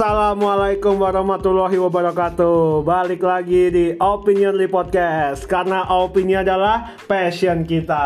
[0.00, 2.80] Assalamualaikum warahmatullahi wabarakatuh.
[2.88, 8.00] Balik lagi di Opinionly Podcast Karena opini adalah passion kita.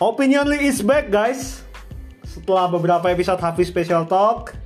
[0.00, 1.68] Opinionly is back guys.
[2.24, 4.56] Setelah beberapa episode Hafiz Special Talk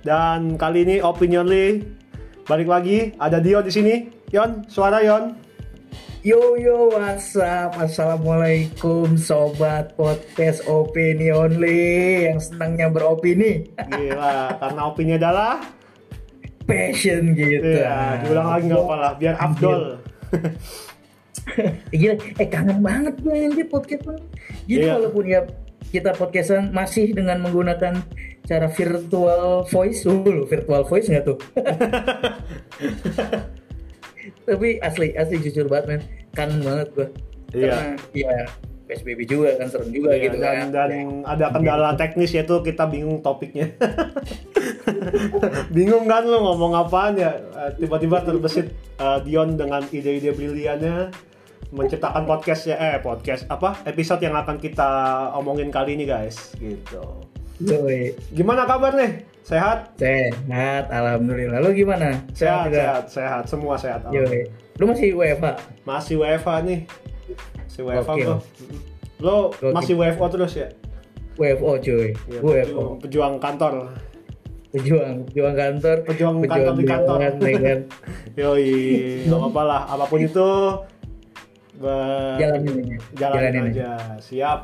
[0.00, 1.84] Dan kali ini Opinionly
[2.48, 4.08] Balik lagi, ada Dio di sini.
[4.32, 5.36] Yon, suara Yon
[6.26, 15.62] Yo yo WhatsApp Assalamualaikum sobat podcast opini only yang senangnya beropini Gila, karena opini adalah
[16.66, 17.78] passion gitu.
[17.78, 19.82] Iya, diulang lagi nggak apa-apa lah, biar Abdul
[21.94, 24.18] Eh, Gila, eh kangen banget gue yang di podcast lu.
[24.66, 24.98] Jadi Iya.
[24.98, 25.46] walaupun ya
[25.94, 28.02] kita podcastan masih dengan menggunakan
[28.50, 31.38] cara virtual voice, uh, virtual voice nggak tuh?
[34.46, 36.00] Tapi asli, asli jujur banget men,
[36.32, 37.08] kangen banget gue.
[37.52, 37.74] Iya.
[37.74, 38.46] Karena ya
[38.86, 40.66] PSBB juga kan serem juga Iya, gitu dan, kan.
[40.70, 40.90] dan
[41.26, 43.74] ada kendala teknis yaitu kita bingung topiknya.
[45.76, 47.34] bingung kan lu ngomong apaan ya?
[47.34, 51.10] Eh, Tiba-tiba terbesit eh, Dion dengan ide-ide briliannya
[51.66, 54.86] menciptakan podcast ya eh podcast apa episode yang akan kita
[55.34, 57.02] omongin kali ini guys gitu.
[57.58, 58.14] Yoi.
[58.30, 59.26] Gimana kabar nih?
[59.46, 59.94] Sehat?
[59.94, 61.62] Sehat, alhamdulillah.
[61.62, 62.18] Lu gimana?
[62.34, 62.82] Sehat, juga?
[62.82, 64.02] sehat, sehat, semua sehat.
[64.10, 64.50] Yoi.
[64.74, 65.46] Lu masih WFH?
[65.86, 66.80] Masih WFH nih.
[67.62, 68.26] Masih WFH Gokil.
[68.26, 68.36] bro.
[69.22, 69.70] Lo Gokil.
[69.70, 70.68] masih WFO terus ya?
[71.38, 72.10] WFO cuy.
[72.26, 72.50] Iya, WFO.
[72.58, 73.72] pejuang, pejuang kantor.
[74.74, 75.96] Pejuang, pejuang kantor.
[76.10, 77.18] Pejuang kantor di kantor.
[77.22, 77.80] jalan, ya kan?
[78.42, 78.70] Yoi,
[79.30, 79.80] nggak apa-apa lah.
[79.94, 80.50] Apa pun itu,
[81.78, 82.96] be- Jalanin aja.
[83.14, 83.90] jalanin aja.
[84.18, 84.60] Siap.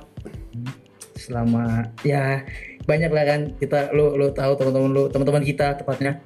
[1.15, 2.43] Selama ya
[2.83, 6.19] banyak lah kan kita lu lu tahu teman-teman lu teman-teman kita tepatnya.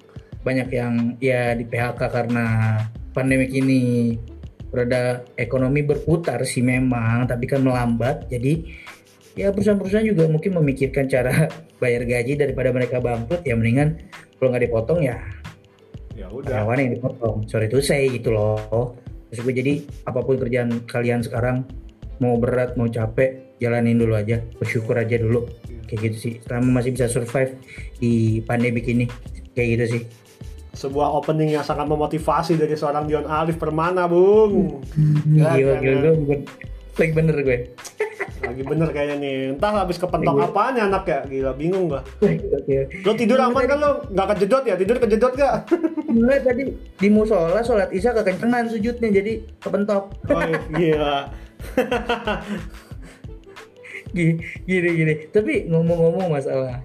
[0.47, 2.79] Banyak yang ya di PHK karena
[3.11, 4.15] pandemik ini
[4.71, 8.31] berada ekonomi berputar sih memang tapi kan melambat.
[8.31, 8.63] Jadi
[9.37, 11.51] ya perusahaan-perusahaan juga mungkin memikirkan cara
[11.83, 13.45] bayar gaji daripada mereka bangkrut.
[13.45, 14.01] Ya mendingan
[14.39, 15.19] kalau nggak dipotong ya
[16.17, 16.49] Ya udah.
[16.49, 17.37] karyawan yang dipotong.
[17.51, 18.97] Sorry to say gitu loh.
[19.29, 19.75] Terus gue jadi
[20.09, 21.67] apa pun kerjaan kalian sekarang
[22.23, 24.41] mau berat mau capek jalanin dulu aja.
[24.57, 25.45] Bersyukur aja dulu
[25.87, 27.57] kayak gitu sih selama masih bisa survive
[27.97, 29.07] di pandemi ini
[29.55, 30.03] kayak gitu sih
[30.77, 34.85] Sebuah opening yang sangat memotivasi dari seorang Dion Alif Permana, Bung.
[35.33, 36.39] Ya, gila gila gue
[36.97, 37.59] lagi bener gue
[38.45, 39.37] Lagi bener kayaknya nih.
[39.57, 40.45] Entah habis kepentok Iya.
[40.47, 41.21] apaan ya anak ya.
[41.25, 42.05] Gila, bingung gua.
[42.21, 42.93] Oke.
[43.09, 44.05] Lo tidur aman kan lo?
[44.13, 44.77] Nggak kejedot ya?
[44.77, 45.55] Tidur kejedot gak?
[46.13, 50.41] Mulai tadi di musola sholat isya kekencengan sujudnya jadi kepentok Oh,
[50.77, 51.33] gila.
[54.17, 56.81] Gi- gini gini tapi ngomong-ngomong masalah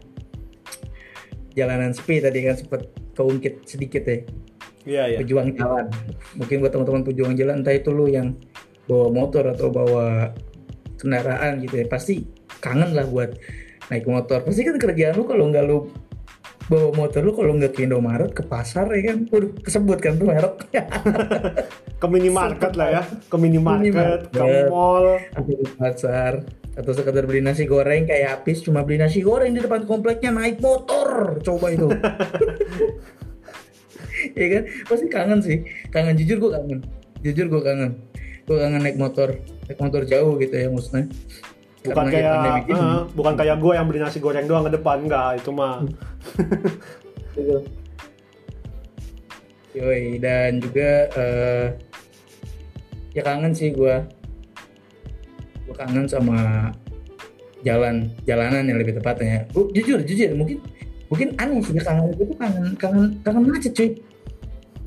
[1.51, 2.81] jalanan sepi tadi kan sempet
[3.13, 4.17] keungkit sedikit ya
[4.81, 5.17] Iya, iya.
[5.21, 5.85] pejuang jalan
[6.35, 8.33] mungkin buat teman-teman pejuang jalan entah itu lu yang
[8.83, 10.33] bawa motor atau bawa
[10.97, 12.25] kendaraan gitu ya pasti
[12.57, 13.29] kangen lah buat
[13.87, 15.85] naik motor pasti kan kerjaan lu kalau nggak lu
[16.65, 20.25] bawa motor lu kalau nggak ke Indomaret ke pasar ya kan waduh kesebut kan tuh
[20.25, 20.55] merek
[22.01, 23.01] Ke minimarket lah ya.
[23.29, 24.65] Ke minimarket, ke Minimarket.
[24.67, 25.05] mall.
[25.29, 26.31] atau ke pasar
[26.71, 30.63] atau sekedar beli nasi goreng kayak habis cuma beli nasi goreng di depan kompleknya naik
[30.63, 31.39] motor.
[31.43, 31.87] Coba itu.
[34.37, 34.63] Ya kan?
[34.85, 35.65] Pasti kangen sih.
[35.89, 36.13] Kangen.
[36.13, 36.79] Jujur gue kangen.
[37.25, 37.97] Jujur gue kangen.
[38.45, 39.33] Gue kangen naik motor.
[39.65, 41.09] Naik motor jauh gitu ya maksudnya.
[41.81, 42.77] Bukan Karena ya kayak ini.
[42.77, 45.09] eh, bukan kayak gue yang beli nasi goreng doang ke depan.
[45.09, 45.81] Enggak itu mah.
[47.33, 47.57] Gitu.
[49.71, 51.65] Yoi, dan juga eh,
[53.15, 54.03] ya kangen sih gua
[55.71, 56.37] gua kangen sama
[57.63, 59.47] jalan jalanan yang lebih tepatnya.
[59.55, 60.59] Gua jujur jujur mungkin
[61.07, 63.89] mungkin aneh sih kangen itu tuh kangen kangen kangen macet cuy.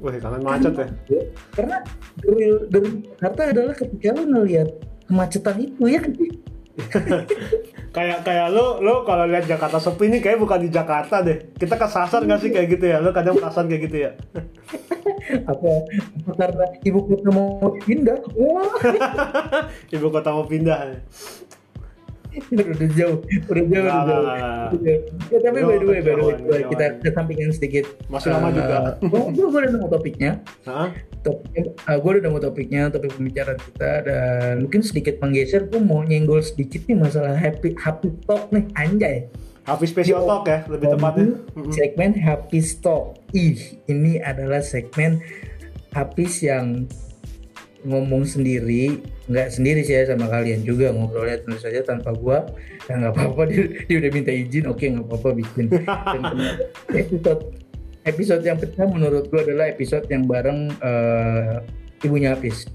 [0.04, 0.86] Wah kangen macet ya?
[1.56, 1.76] karena
[2.20, 4.68] dari, dari Jakarta adalah ketika lo ngelihat
[5.08, 6.12] kemacetan itu ya kan?
[7.94, 11.54] kayak kayak lo lo kalau lihat Jakarta sepi nih kayak bukan di Jakarta deh.
[11.54, 12.98] Kita kesasar nggak sih kayak gitu ya?
[12.98, 14.10] Lo kadang kesasar kayak gitu ya?
[15.46, 15.66] Apa,
[16.26, 16.32] apa?
[16.34, 18.18] Karena ibu kota mau pindah?
[18.34, 18.74] Wah.
[19.94, 20.98] Ibu kota mau pindah
[22.50, 24.20] udah jauh udah jauh Nggak, udah
[24.72, 25.00] jauh jauh.
[25.30, 26.34] Ya, tapi by the way by the way
[26.66, 26.92] kita kejauhan.
[27.00, 28.76] kesampingkan sedikit Masih lama juga.
[29.02, 30.30] gue udah nemu topiknya
[30.64, 30.88] Hah?
[31.20, 31.62] topiknya
[31.94, 36.84] gue udah nemu topiknya topik pembicaraan kita dan mungkin sedikit menggeser gue mau nyenggol sedikit
[36.84, 39.16] nih masalah happy happy talk nih anjay
[39.64, 41.40] Hafiz special talk ya lebih tepatnya
[41.72, 43.16] segmen Happy Talk.
[43.32, 43.56] Ih,
[43.88, 45.24] ini adalah segmen
[45.88, 46.84] Hafiz yang
[47.84, 52.48] ngomong sendiri, nggak sendiri sih ya sama kalian juga ngobrolnya tentu saja tanpa gua.
[52.88, 55.66] Ya nggak apa-apa dia, dia udah minta izin, oke nggak apa-apa bikin.
[57.04, 57.42] Episode
[58.04, 61.60] episode yang pecah menurut gua adalah episode yang bareng eh,
[62.04, 62.68] ibunya Hafiz.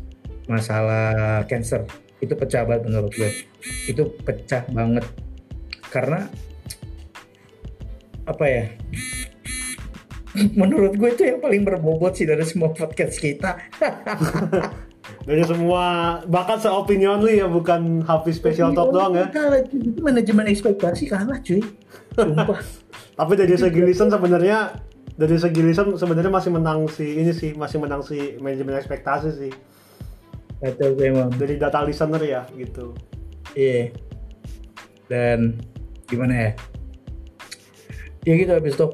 [0.49, 1.85] Masalah cancer.
[2.17, 3.31] Itu pecah banget menurut gue
[3.87, 5.05] itu pecah banget.
[5.89, 6.25] Karena
[8.29, 8.65] apa ya
[10.59, 13.57] menurut gue itu yang paling berbobot sih dari semua podcast kita
[15.29, 15.83] dari semua
[16.25, 19.29] bahkan seopinionly ya bukan Hafiz special talk doang ya.
[19.29, 19.61] Kalah
[20.01, 21.61] manajemen ekspektasi kalah cuy.
[22.17, 22.57] Sumpah.
[23.21, 24.73] Tapi dari segi listen sebenarnya
[25.13, 29.53] dari segi listen sebenarnya masih menang si ini sih masih menang si manajemen ekspektasi sih.
[30.65, 32.97] Kata gue emang dari data listener ya gitu.
[33.53, 33.93] Iya.
[35.13, 35.61] Dan
[36.09, 36.51] gimana ya?
[38.25, 38.87] Ya gitu habis itu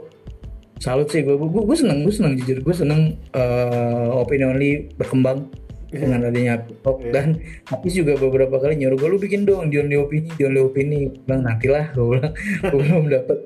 [0.83, 1.23] salut sih.
[1.23, 2.59] Gue gue gue seneng gue seneng jujur.
[2.59, 5.63] Gue seneng eh opini only berkembang
[5.97, 7.11] dengan adanya TikTok Iya.
[7.11, 7.27] dan
[7.65, 10.99] Hafiz juga beberapa kali nyuruh gue lu bikin dong di only opini di only opini.
[11.23, 12.33] Bang nantilah gue bilang.
[12.71, 13.37] Gue belum dapet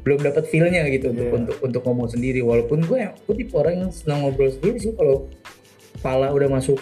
[0.00, 1.36] belum dapat feelnya gitu untuk Iya.
[1.36, 2.40] untuk untuk ngomong sendiri.
[2.40, 5.28] Walaupun gue gue tipe orang yang senang ngobrol sendiri sih kalau
[5.98, 6.78] pala udah masuk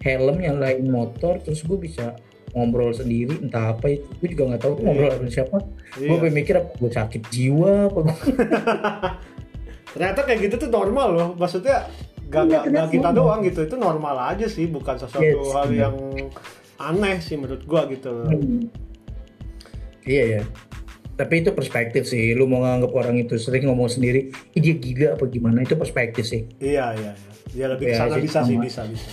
[0.00, 2.16] helm yang lain motor terus gue bisa
[2.50, 4.06] ngobrol sendiri entah apa itu.
[4.18, 5.56] Gue juga nggak tahu tuh ngobrol sama siapa.
[5.96, 6.30] Gue Iya.
[6.30, 8.00] mikir apa gue sakit jiwa apa
[9.90, 11.28] ternyata kayak gitu tuh normal loh.
[11.34, 11.90] Maksudnya
[12.30, 13.60] gak, Iya, gak, gak kita doang gitu.
[13.66, 15.76] Itu normal aja sih bukan sesuatu Yes, hal benar.
[15.76, 15.94] yang
[16.78, 18.10] aneh sih menurut gua gitu.
[20.02, 20.42] Iya ya
[21.12, 22.32] tapi itu perspektif sih.
[22.32, 25.60] Lu mau nganggap orang itu sering ngomong sendiri "Ih, dia gila apa gimana?
[25.60, 26.48] Itu perspektif sih.
[26.56, 27.32] Iya iya iya.
[27.52, 28.64] Ya lebih Iya, ke sana sih, bisa sih sama.
[28.64, 29.08] bisa bisa.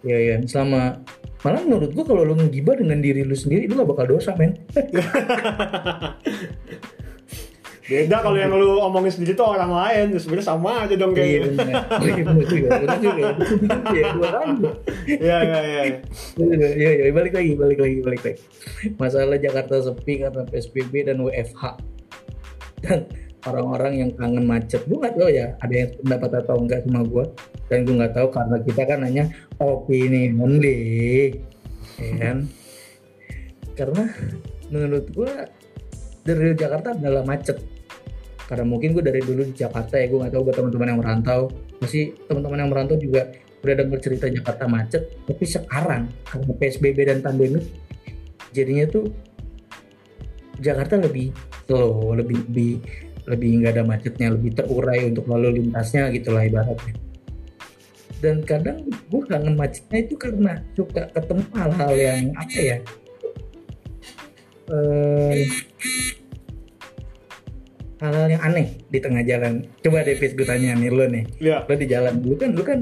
[0.00, 0.34] Iya iya.
[0.48, 1.04] Selama
[1.44, 4.56] malah menurut gua kalau lu ngegibah dengan diri lu sendiri lu gak bakal dosa men
[7.86, 11.22] beda kalau yang lu omongin sendiri tuh orang lain ya sebenarnya sama aja dong iya
[11.46, 13.22] kayaknya Oh, iya juga juga ya Bener juga
[13.94, 14.70] ya dua kali ya.
[15.06, 15.82] iya iya iya
[16.36, 18.38] Iya, iya, balik lagi, balik lagi, balik lagi.
[19.00, 21.62] Masalah Jakarta sepi karena PSBB dan WFH.
[22.84, 23.00] Dan
[23.46, 27.24] orang-orang yang kangen macet, gue nggak tahu ya, ada yang pendapat atau enggak sama gue.
[27.66, 29.24] Dan gue nggak tahu karena kita kan hanya
[29.56, 30.78] opini only,
[31.96, 32.36] ya kan?
[33.72, 34.02] Karena
[34.68, 35.32] menurut gue
[36.22, 37.56] dari Jakarta adalah macet.
[38.46, 41.40] Karena mungkin gue dari dulu di Jakarta ya, gue nggak tahu buat teman-teman yang merantau.
[41.82, 43.26] Pasti teman-teman yang merantau juga
[43.66, 47.58] udah denger cerita Jakarta macet tapi sekarang karena PSBB dan pandemi
[48.54, 49.10] jadinya tuh
[50.62, 51.34] Jakarta lebih
[51.66, 52.72] slow lebih lebih
[53.26, 56.94] lebih nggak ada macetnya lebih terurai untuk lalu lintasnya gitulah ibaratnya
[58.22, 62.78] dan kadang gue kangen macetnya itu karena suka ketemu hal-hal yang apa ya
[64.70, 65.42] eh,
[68.00, 69.64] hal-hal yang aneh di tengah jalan.
[69.80, 71.24] Coba deh Fis gue tanya nih lo nih.
[71.40, 72.80] Iya lo di jalan dulu kan lu kan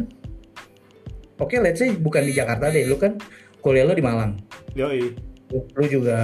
[1.38, 3.14] oke let's say bukan di Jakarta deh lu kan
[3.62, 4.34] kuliah lo di Malang.
[4.74, 5.14] Yoi.
[5.54, 6.18] Lu, lu juga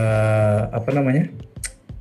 [0.75, 1.31] apa namanya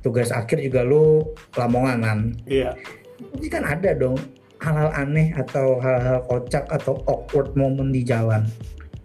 [0.02, 1.22] tugas akhir juga lu
[1.54, 2.74] Lamongan kan iya.
[3.20, 4.16] Pasti kan ada dong
[4.60, 8.44] hal-hal aneh atau hal-hal kocak atau awkward moment di jalan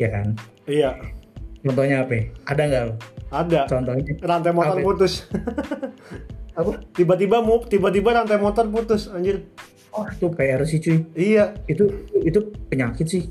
[0.01, 0.33] ya kan?
[0.65, 0.95] Iya.
[1.61, 2.29] Contohnya apa?
[2.49, 2.95] Ada nggak lo?
[3.35, 3.61] ada.
[3.67, 4.13] Contohnya?
[4.23, 5.13] Rantai motor putus
[6.55, 6.79] apa?
[6.95, 9.43] Tiba-tiba mu tiba-tiba rantai motor putus anjir.
[9.95, 10.97] Oh itu PR sih cuy.
[11.15, 11.55] Iya.
[11.67, 11.91] Itu
[12.23, 12.39] itu
[12.71, 13.23] penyakit sih.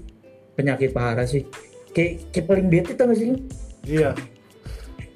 [0.55, 1.49] Penyakit parah sih.
[1.97, 3.37] Kayak kayak paling bete tau gak sih lu?
[3.88, 4.12] Iya.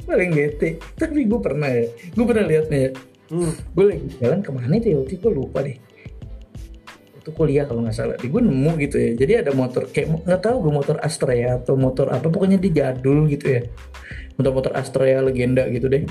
[0.08, 0.81] Paling bete.
[0.96, 1.84] Tapi gue pernah ya.
[2.16, 2.90] Gue pernah lihat nih ya.
[3.28, 3.52] Hmm.
[3.76, 4.96] gue lagi jalan ke mana itu ya?
[5.05, 5.76] Waktu gue lupa deh.
[7.20, 8.16] Itu kuliah kalau nggak salah.
[8.16, 9.10] Di gue nemu gitu ya.
[9.20, 12.25] Jadi ada motor kayak nggak tahu gue motor Astrea atau motor apa.
[12.32, 13.60] Pokoknya di jadul gitu ya.
[14.40, 16.08] Motor-motor Astrea legenda gitu deh.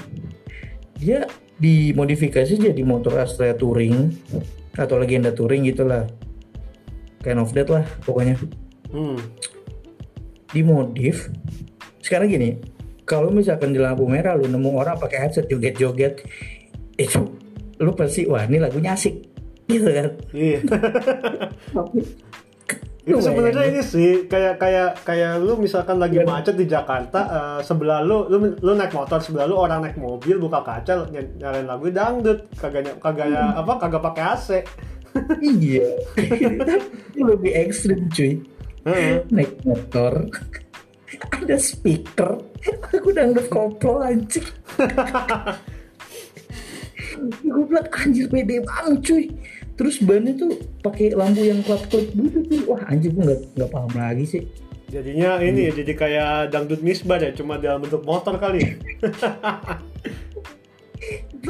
[0.97, 1.25] Dia
[1.57, 4.13] dimodifikasi jadi motor Astrea Touring
[4.77, 6.05] atau legenda Touring gitulah.
[7.21, 8.37] Kind of that lah pokoknya.
[8.87, 9.19] Hmm.
[10.47, 11.27] dimodif.
[11.99, 12.55] Sekarang gini
[13.03, 16.23] kalau misalkan di lampu merah lu nemu orang pakai headset joget-joget
[16.95, 17.23] itu
[17.83, 19.27] lu pasti wah ini lagunya asik.
[19.67, 20.15] Gitu kan.
[20.31, 20.59] Iya.
[21.75, 21.99] Tapi,
[23.07, 26.27] itu lu sebenarnya bayangin, ini sih kayak kayak kayak lu misalkan lagi Iya.
[26.27, 30.35] macet di Jakarta eh, sebelah lu, lu lu naik motor sebelah lu orang naik mobil
[30.37, 33.55] buka kaca ny- nyalain lagu dangdut kagak ny- kagak Hmm.
[33.57, 34.47] apa kagak pakai AC
[35.41, 35.87] iya
[37.07, 38.43] itu lebih ekstrim cuy
[38.83, 39.23] Heeh.
[39.29, 40.27] naik motor
[41.33, 42.43] ada speaker
[42.91, 44.43] aku dangdut koplo anjing
[47.39, 49.25] gue bilang anjir pede banget cuy
[49.77, 53.69] terus bannya tuh pakai lampu yang klap klip gitu tuh wah anjir gue nggak nggak
[53.69, 54.43] paham lagi sih.
[54.87, 58.63] Jadinya ini ya jadi kayak dangdut misbar ya cuma dalam bentuk motor kali.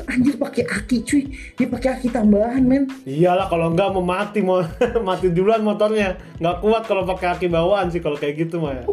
[0.08, 1.24] Anjir pakai aki cuy.
[1.58, 2.84] Dia pakai aki tambahan men.
[3.06, 4.62] Iyalah kalau enggak mau mati mau
[5.08, 6.18] mati duluan motornya.
[6.42, 8.84] Nggak kuat kalau pakai kaki bawaan sih kalau kayak gitu mah ya.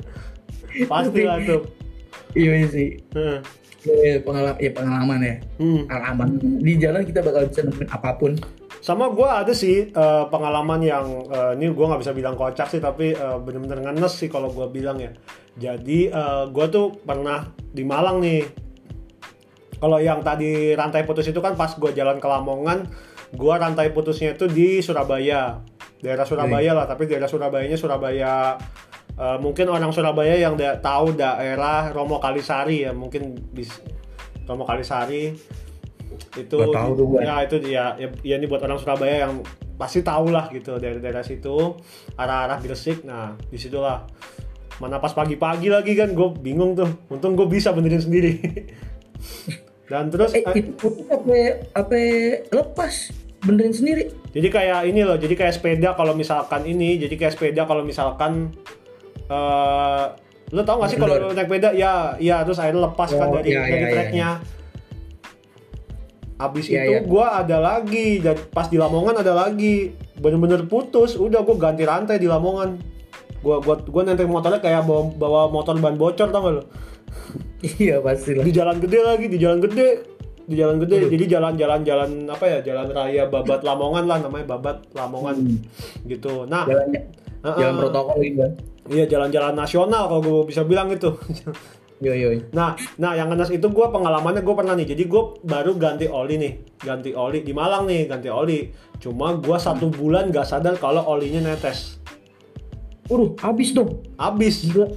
[0.90, 1.66] Pasti lah tuh.
[2.36, 3.00] iya sih.
[4.20, 5.82] Pengalaman ya pengalaman ya Hmm.
[5.88, 6.28] pengalaman
[6.60, 8.32] di jalan kita bakal bisa nemuin apa pun
[8.80, 12.80] Sama gue ada sih eh, pengalaman yang eh, ini gue nggak bisa bilang kocak sih
[12.80, 15.12] tapi eh, bener-bener ngenes sih kalau gue bilang ya.
[15.60, 16.08] Jadi
[16.48, 18.40] gue tuh pernah di Malang nih.
[19.76, 22.88] Kalau yang tadi rantai putus itu kan pas gue jalan ke Lamongan
[23.34, 25.62] gua rantai putusnya itu di Surabaya
[26.00, 28.58] daerah Surabaya lah tapi daerah Surabayanya Surabaya
[29.12, 33.70] eh, mungkin orang Surabaya yang da- tahu daerah Romo Kalisari ya mungkin bis
[34.44, 35.34] Romo Kalisari.
[36.32, 39.42] Itu Gak tahu tuh ya itu dia ya, ya ini buat orang Surabaya yang
[39.74, 41.74] pasti tahu lah gitu dari daerah situ
[42.14, 43.02] arah-arah Gresik.
[43.02, 44.04] Nah di situlah.
[44.76, 46.88] Mana pas pagi-pagi lagi kan gue bingung tuh.
[47.08, 48.40] Untung gue bisa benerin sendiri.
[49.90, 51.34] Dan terus Eh, eh, itu putus apa
[51.74, 51.98] apa
[52.48, 54.04] lepas benerin sendiri.
[54.30, 58.52] jadi kayak ini loh jadi kayak sepeda kalau misalkan ini jadi kayak sepeda kalau misalkan
[59.30, 60.04] eh
[60.50, 61.70] lo tau gak sih kalau naik sepeda?
[61.70, 64.30] Ya ya terus akhirnya lepas kan Oh, dari iya, dari iya, iya, treknya
[66.40, 67.00] Abis Iya, itu iya.
[67.04, 69.92] gua ada lagi dan pas di Lamongan ada lagi.
[70.16, 72.80] Bener-bener putus udah gua ganti rantai di Lamongan.
[73.44, 76.62] Gua gua gua nenteng motornya kayak bawa, bawa motor ban bocor tau gak lo
[77.60, 78.44] Iya pasti lah.
[78.44, 79.88] di jalan gede lagi di jalan gede.
[80.48, 81.12] Di jalan gede.
[81.12, 85.36] Jadi jalan-jalan jalan apa ya jalan raya babat Lamongan lah namanya babat Lamongan.
[85.44, 85.60] Hmm.
[86.08, 86.48] gitu.
[86.48, 86.64] Nah.
[86.64, 87.00] Jalannya
[87.44, 87.56] Heeh.
[87.60, 88.46] jalan protokol gitu.
[88.90, 91.14] Iya jalan-jalan nasional kalau gue bisa bilang itu.
[92.00, 92.32] Yo yo.
[92.56, 94.88] nah nah yang ngenes itu gue pengalamannya gue pernah nih.
[94.96, 96.52] Jadi gue baru ganti oli nih.
[96.80, 98.72] Ganti oli di Malang nih ganti oli.
[98.96, 102.00] Cuma gue satu bulan gak sadar kalau olinya netes.
[103.04, 104.00] Waduh, habis dong.
[104.16, 104.88] abis Gila.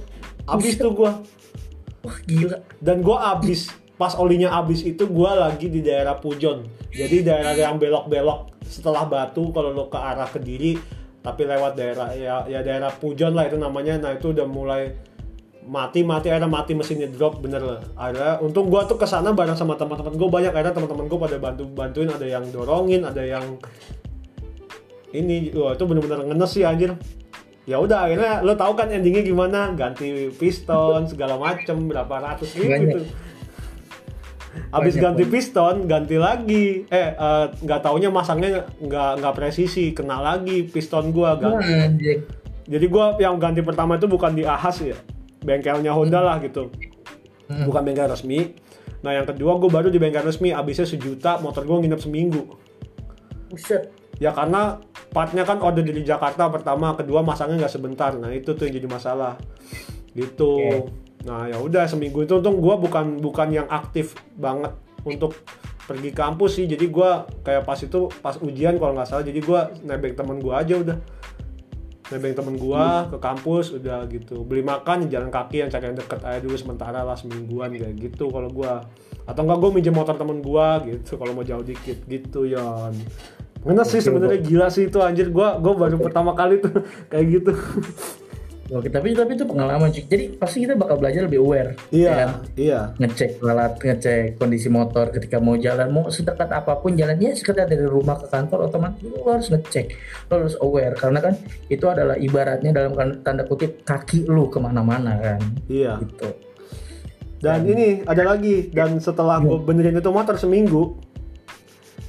[0.48, 1.10] abis tuh gue
[2.04, 2.56] Wah, gila.
[2.80, 3.68] dan gue abis
[4.00, 6.64] pas olinya abis itu gue lagi di daerah Pujon.
[6.88, 8.64] Jadi daerah yang belok-belok.
[8.64, 13.48] Setelah Batu kalau lo ke arah Kediri tapi lewat daerah ya ya daerah Pujon lah
[13.48, 13.96] itu namanya.
[13.96, 14.92] Nah itu udah mulai
[15.64, 17.80] mati mati ada mati mesinnya drop bener lah.
[17.96, 21.36] Ada untung gue tuh ke sana bareng sama teman-teman gue banyak ada teman-teman gue pada
[21.40, 22.12] bantu bantuin.
[22.12, 23.56] Ada yang dorongin ada yang
[25.16, 25.48] ini.
[25.56, 26.92] Wah itu bener-bener ngenes sih anjir.
[27.64, 29.72] Ya udah akhirnya lo tahu kan endingnya gimana?
[29.72, 33.23] Ganti piston segala macem berapa ratus ribu Banyak.
[34.54, 36.66] Itu Abis Banyak, ganti piston, ganti lagi.
[36.86, 41.34] Eh, eh, nggak taunya masangnya nggak nggak presisi, kena lagi piston gua.
[41.36, 42.22] Wah, Ganti.
[42.64, 44.96] Jadi gua yang ganti pertama itu bukan di Ahas ya,
[45.44, 46.72] bengkelnya Honda lah gitu,
[47.44, 47.68] Hmm.
[47.68, 48.56] bukan bengkel resmi.
[49.04, 52.56] Nah yang kedua gua baru di bengkel resmi, abisnya sejuta, motor gua nginep seminggu.
[53.52, 53.92] Buset.
[54.16, 54.80] Ya karena
[55.12, 58.14] partnya kan order dari Jakarta pertama, kedua masangnya nggak sebentar.
[58.16, 59.36] Nah itu tuh yang jadi masalah.
[60.14, 60.50] Gitu.
[60.56, 61.03] Oke.
[61.24, 65.36] Nah ya udah seminggu itu untung gue bukan bukan yang aktif banget untuk
[65.84, 66.66] pergi kampus sih.
[66.66, 69.24] Jadi gua kayak pas itu pas ujian kalau nggak salah.
[69.24, 70.98] Jadi gua nebeng temen gua aja udah.
[72.12, 74.44] Nebeng temen gua ke kampus udah gitu.
[74.44, 78.32] Beli makan jalan kaki yang cari yang deket aja dulu sementara lah semingguan kayak gitu
[78.32, 78.84] kalau gua.
[79.24, 82.96] Atau enggak gua minjem motor temen gua gitu kalau mau jauh dikit gitu Yon.
[83.64, 87.52] Ngenes sih sebenarnya gila sih itu anjir gua gua baru pertama kali tuh kayak gitu.
[88.74, 90.02] Oke, tapi tapi itu pengalaman cuy.
[90.02, 91.78] Jadi pasti kita bakal belajar lebih aware.
[91.88, 92.30] ya kan?
[92.58, 92.80] Iya, iya.
[92.98, 97.86] Ngecek alat, ngecek kondisi motor ketika mau jalan, mau sedekat apa pun jalannya sekedar dari
[97.86, 99.86] rumah ke kantor otomatis lu harus ngecek,
[100.26, 101.38] lu harus aware karena kan
[101.68, 105.40] itu adalah ibaratnya dalam kan- tanda kutip kaki lu ke mana-mana kan,
[105.70, 106.02] Iya.
[106.02, 106.34] gitu.
[107.38, 110.98] Dan ini ada lagi dan setelah gue benerin itu motor seminggu,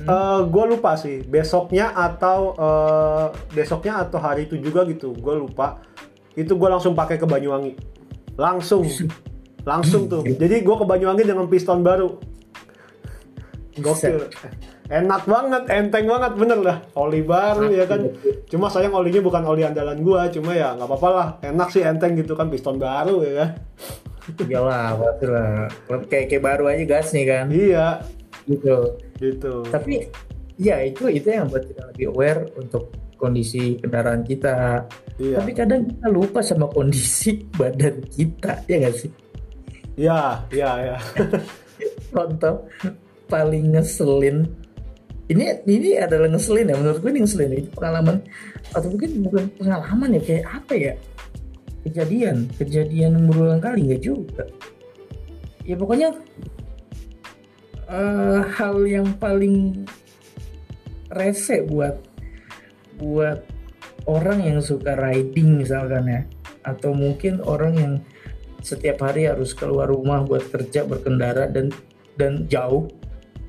[0.01, 5.85] eh gue lupa sih besoknya atau eh, besoknya atau hari itu juga gitu, gue lupa.
[6.35, 7.73] Itu gue langsung pakai ke Banyuwangi,
[8.35, 8.83] langsung,
[9.63, 10.23] langsung tuh.
[10.23, 12.35] Jadi gue ke Banyuwangi dengan piston baru.
[13.75, 14.31] Gokil.
[14.85, 16.77] Enak banget, enteng banget bener dah.
[16.95, 18.07] Oli baru ya kan.
[18.47, 21.27] Cuma sayang olinya bukan oli andalan gua, cuma ya nggak apa-apa lah.
[21.41, 23.49] Enak sih enteng gitu kan piston baru ya kan.
[24.45, 25.67] Iyalah, pasti lah.
[26.07, 27.87] Kayak kayak baru aja gas nih kan, Iya,
[28.49, 28.77] gitu.
[29.21, 29.53] gitu.
[29.69, 30.07] Tapi
[30.55, 34.85] ya itu itu yang buat kita lebih aware untuk kondisi kendaraan kita.
[35.19, 35.41] Iya.
[35.41, 39.11] Tapi kadang kita lupa sama kondisi badan kita, ya nggak sih?
[39.95, 40.97] Iya, iya, iya.
[42.13, 42.67] Contoh
[43.31, 44.45] paling ngeselin.
[45.25, 48.21] Ini ini adalah ngeselin ya menurut gue ini ngeselin ini pengalaman
[48.77, 50.93] atau mungkin bukan pengalaman ya kayak apa ya
[51.81, 54.45] kejadian kejadian berulang kali nggak juga
[55.65, 56.13] ya pokoknya
[57.89, 59.85] eh, hal yang paling
[61.13, 61.97] rese buat
[62.97, 63.43] buat
[64.09, 66.21] orang yang suka riding misalkan ya.
[66.65, 67.93] Atau mungkin orang yang
[68.65, 71.69] setiap hari harus keluar rumah buat kerja berkendara dan
[72.17, 72.89] dan jauh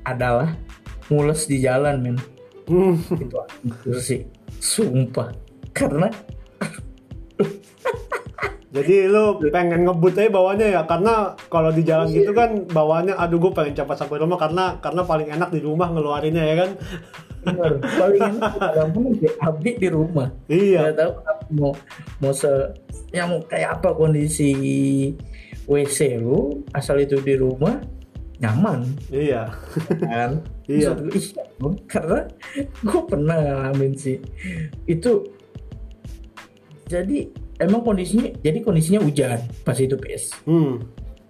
[0.05, 0.53] adalah
[1.09, 2.17] mules di jalan men.
[2.67, 4.21] Hmm, itu hancur sih.
[4.59, 5.31] Sumpah.
[5.71, 6.11] Karena
[8.67, 13.41] Jadi lu pengen ngebut aja bawahnya ya karena kalau di jalan gitu kan bawahnya aduh
[13.41, 16.69] gue pengen cepat sampai rumah karena karena paling enak di rumah ngeluarinnya ya kan.
[17.47, 18.53] Bener, paling enak
[19.15, 20.79] di abi di rumah Iya.
[20.83, 21.11] nggak tahu
[21.53, 21.71] mau
[22.19, 22.51] mau se
[23.09, 24.51] yang kayak apa kondisi
[25.63, 27.79] WC lu asal itu di rumah
[28.37, 29.47] nyaman Iya.
[30.03, 30.31] kan
[30.67, 30.91] Iya.
[30.93, 31.79] Gue, iya dong.
[31.87, 32.27] karena
[32.83, 34.19] gue pernah ngalamin sih
[34.83, 35.23] itu
[36.85, 37.27] jadi
[37.57, 40.83] emang kondisinya jadi kondisinya hujan pas itu PS Hmm.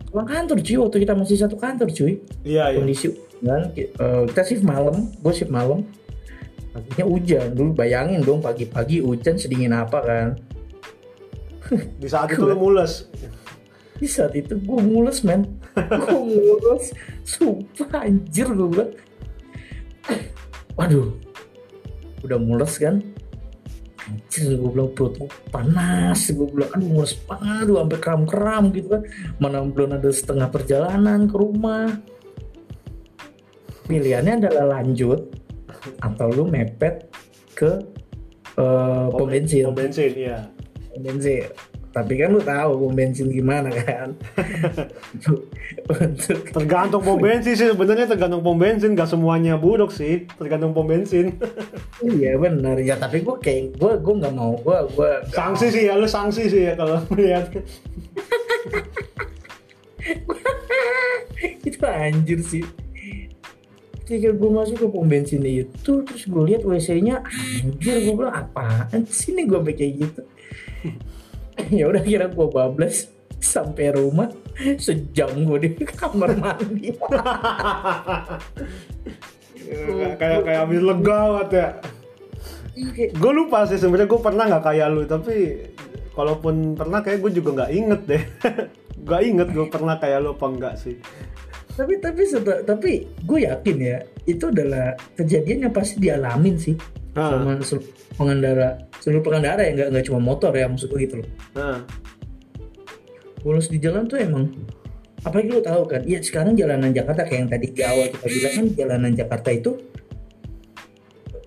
[0.08, 2.78] pulang kantor cuy waktu kita masih satu kantor cuy Iya, iya.
[2.78, 3.08] kondisi
[3.72, 5.86] ki- eh, kita shift malam gue shift malam
[6.78, 7.48] paginya hujan.
[7.58, 10.28] Dulu bayangin dong pagi-pagi hujan sedingin apa kan?
[12.02, 13.10] Di saat itu lu mules.
[13.98, 15.58] di saat itu gue mules men.
[15.74, 16.94] Gue mules.
[17.26, 18.94] Sumpah anjir gue bilang.
[20.78, 21.18] Waduh.
[22.22, 23.02] Udah mules kan?
[24.06, 26.30] Anjir gue bilang perut gue panas.
[26.30, 29.02] Gue bilang aduh mules banget aduh sampai kram-kram gitu kan.
[29.42, 31.90] Mana belum ada setengah perjalanan ke rumah.
[33.90, 35.26] Pilihannya adalah lanjut
[36.02, 37.10] atau lu mepet
[37.58, 37.82] ke
[38.58, 40.48] eh, pom bensin Pom bensin, iya.
[40.94, 41.48] pom bensin
[41.98, 44.14] tapi kan lu tahu pom bensin gimana kan
[46.56, 50.28] Tergantung pom bensin sih sebenarnya tergantung pom bensin, gak semuanya buruk sih.
[50.36, 51.40] Tergantung pom bensin.
[52.04, 55.98] iya benar ya tapi gue kayak gue gue nggak mau gue gue sanksi sih ya,
[55.98, 57.50] lu sanksi sih ya kalau melihat.
[61.68, 62.64] itu anjir sih
[64.08, 69.04] ketika gue masuk ke pom bensin itu terus gue lihat WC-nya anjir gue bilang apaan
[69.04, 70.22] sih nih gue kayak gitu
[71.84, 73.12] ya udah kira gue bablas
[73.44, 74.32] sampai rumah
[74.80, 76.96] sejam gue di kamar mandi
[80.18, 81.68] kayak kayak habis lega banget ya.
[83.18, 85.36] Gue lupa sih sebenarnya gue pernah nggak kayak lu, tapi
[86.14, 88.24] kalaupun pernah kayak gue juga nggak inget deh.
[89.08, 90.96] gak inget gue pernah kayak lu apa enggak sih.
[91.78, 92.92] Tapi tapi setelah- tapi
[93.22, 96.74] gue yakin ya itu adalah kejadian yang pasti dialamin sih.
[97.14, 97.34] Ah.
[97.34, 98.70] sama seluruh pengendara
[99.00, 101.30] seluruh pengendara ya nggak nggak cuma motor ya maksud gue gitu loh.
[101.54, 101.82] Nah,
[103.42, 104.54] bolos di jalan tuh emang
[105.22, 108.54] apalagi lo tahu kan ya sekarang jalanan Jakarta kayak yang tadi di awal kita bilang
[108.54, 109.72] kan jalanan Jakarta itu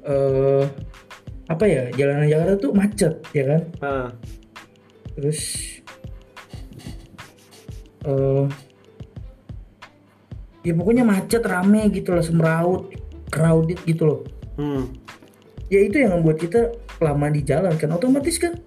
[0.02, 0.64] eh
[1.46, 3.62] apa ya jalanan Jakarta tuh macet ya kan?
[3.78, 4.08] Nah,
[5.14, 5.38] terus
[8.02, 8.44] eh
[10.60, 12.82] ya pokoknya macet rame gitu loh semeraut
[13.32, 14.20] crowded gitu loh
[14.60, 14.82] hmm.
[15.72, 18.60] ya itu yang membuat kita lama di jalan kan otomatis kan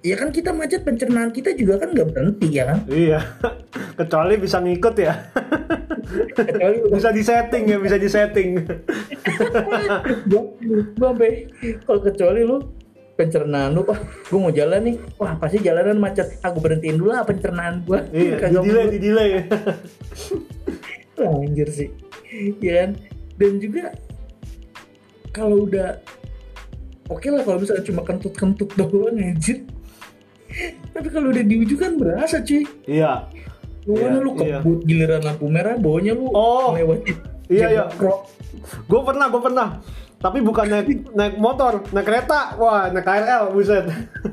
[0.00, 3.20] ya kan kita macet pencernaan kita juga kan nggak berhenti ya kan Iya,
[4.00, 5.14] kecuali bisa ngikut ya.
[6.32, 8.64] kecuali bisa disetting ya, bisa disetting.
[10.96, 11.50] sampai
[11.84, 12.62] kalau kecuali lu
[13.16, 17.24] pencernaan lu wah gua mau jalan nih wah pasti jalanan macet aku berhentiin dulu lah
[17.24, 19.30] pencernaan gua iya, di delay, di delay.
[21.16, 21.88] Wah, anjir sih
[22.60, 22.90] ya kan
[23.36, 23.84] dan juga
[25.32, 26.00] kalau udah
[27.08, 29.64] oke lah kalau misalnya cuma kentut-kentut doang anjir
[30.92, 33.28] tapi kalau udah di ujung kan berasa cuy iya.
[33.86, 34.58] Pokoknya Iya, lu iya.
[34.58, 36.74] kebut giliran lampu merah bawanya lu Oh.
[36.74, 37.14] melewati
[37.46, 37.84] Iya, iya.
[38.90, 39.78] Gue pernah, gue pernah.
[40.16, 42.56] Tapi bukan naik naik motor, naik kereta.
[42.56, 43.84] Wah, naik KRL, buset.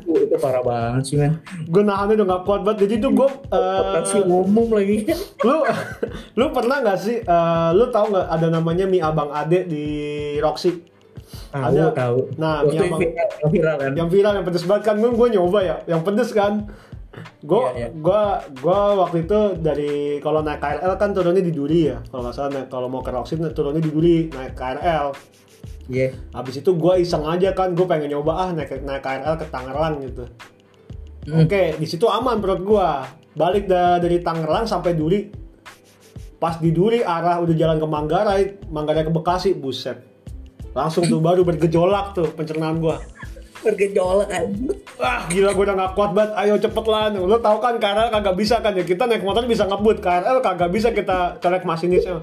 [0.07, 1.43] Wah, itu parah banget sih men.
[1.67, 2.87] Gue nahannya udah gak kuat banget.
[2.87, 4.97] Jadi tuh gue Transportasi umum lagi.
[5.43, 5.57] lu
[6.39, 9.85] lu pernah nggak sih eh, lu tahu nggak ada namanya mie abang ade di
[10.39, 10.71] Roxy?
[11.51, 11.93] Tahu Ada.
[11.93, 12.17] tahu.
[12.41, 13.91] Nah, waktu yang yang viral, yang viral kan?
[13.93, 14.95] Yang viral yang pedes banget kan.
[14.97, 15.75] Gue gue nyoba ya.
[15.85, 16.53] Yang pedes kan.
[17.45, 17.87] Gue Iya, iya.
[17.93, 22.01] gua gua waktu itu dari kalau naik KRL kan turunnya di Duri ya.
[22.09, 25.13] Kalau nggak salah naik kalau mau ke Roxy turunnya di Duri naik KRL
[25.87, 29.45] iya habis itu gue iseng aja kan gue pengen nyoba ah naik naik KRL ke
[29.47, 30.25] Tangerang gitu
[31.23, 31.47] Hmm.
[31.47, 33.07] Oke, di situ aman perut gua.
[33.31, 35.31] Balik da- dari Tangerang sampai Duri.
[36.35, 40.03] Pas di Duri arah udah jalan ke Manggarai, Manggarai ke Bekasi, buset.
[40.75, 42.99] Langsung tuh baru bergejolak tuh pencernaan gua.
[43.63, 44.43] bergejolak kan
[44.99, 46.31] Wah, gila gua udah gak kuat banget.
[46.35, 47.07] Ayo cepet lah.
[47.15, 48.83] Lo tau kan KRL kagak bisa kan ya.
[48.83, 50.03] Kita naik motor bisa ngebut.
[50.03, 52.19] KRL kagak bisa kita colek masinisnya.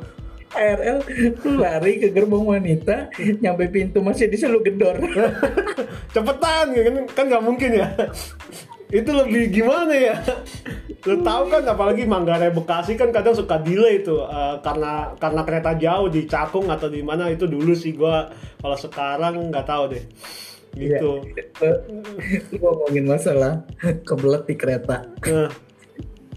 [1.47, 4.99] Lu lari ke gerbong wanita nyampe pintu masih bisa lu gedor
[6.15, 7.89] Cepetan kan kan nggak mungkin ya.
[8.91, 10.19] Itu lebih gimana ya?
[11.07, 15.73] Lo tahu kan apalagi Manggarai Bekasi kan kadang suka delay tuh eh, karena karena kereta
[15.79, 18.27] jauh di Cakung atau di mana itu dulu sih gua
[18.59, 20.05] kalau sekarang nggak tahu deh.
[20.71, 21.11] Gitu.
[21.59, 21.83] Iya.
[22.55, 23.67] lu ngomongin masalah
[24.07, 25.51] kebelet di kereta Nah,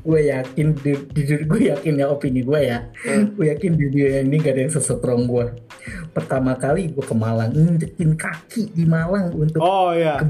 [0.03, 3.33] gue yakin di, di- gue yakin ya opini gue ya Hmm.
[3.33, 5.45] gue yakin di dunia ini gak ada yang sesetrong gue
[6.11, 10.19] pertama kali gue ke Malang nginjekin kaki di Malang untuk oh ya.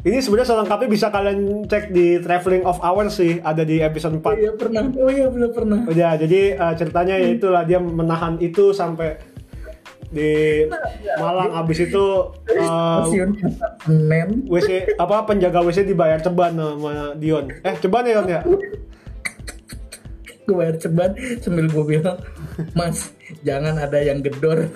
[0.00, 4.24] Ini sebenarnya selengkapnya bisa kalian cek di Traveling of Hours sih, ada di episode 4.
[4.24, 8.40] oh iya pernah oh iya belum pernah Udah, jadi eh, ceritanya ya itulah dia menahan
[8.40, 9.20] itu sampai
[10.10, 10.66] di
[11.16, 12.04] Malang habis itu
[12.50, 13.30] eh, stasiun
[13.86, 17.46] Senen WC apa penjaga WC dibayar ceban sama Dion.
[17.62, 18.40] Eh ceban ya Dion ya?
[20.50, 22.18] gue bayar ceban sambil gue bilang
[22.74, 23.14] mas
[23.46, 24.66] jangan ada yang gedor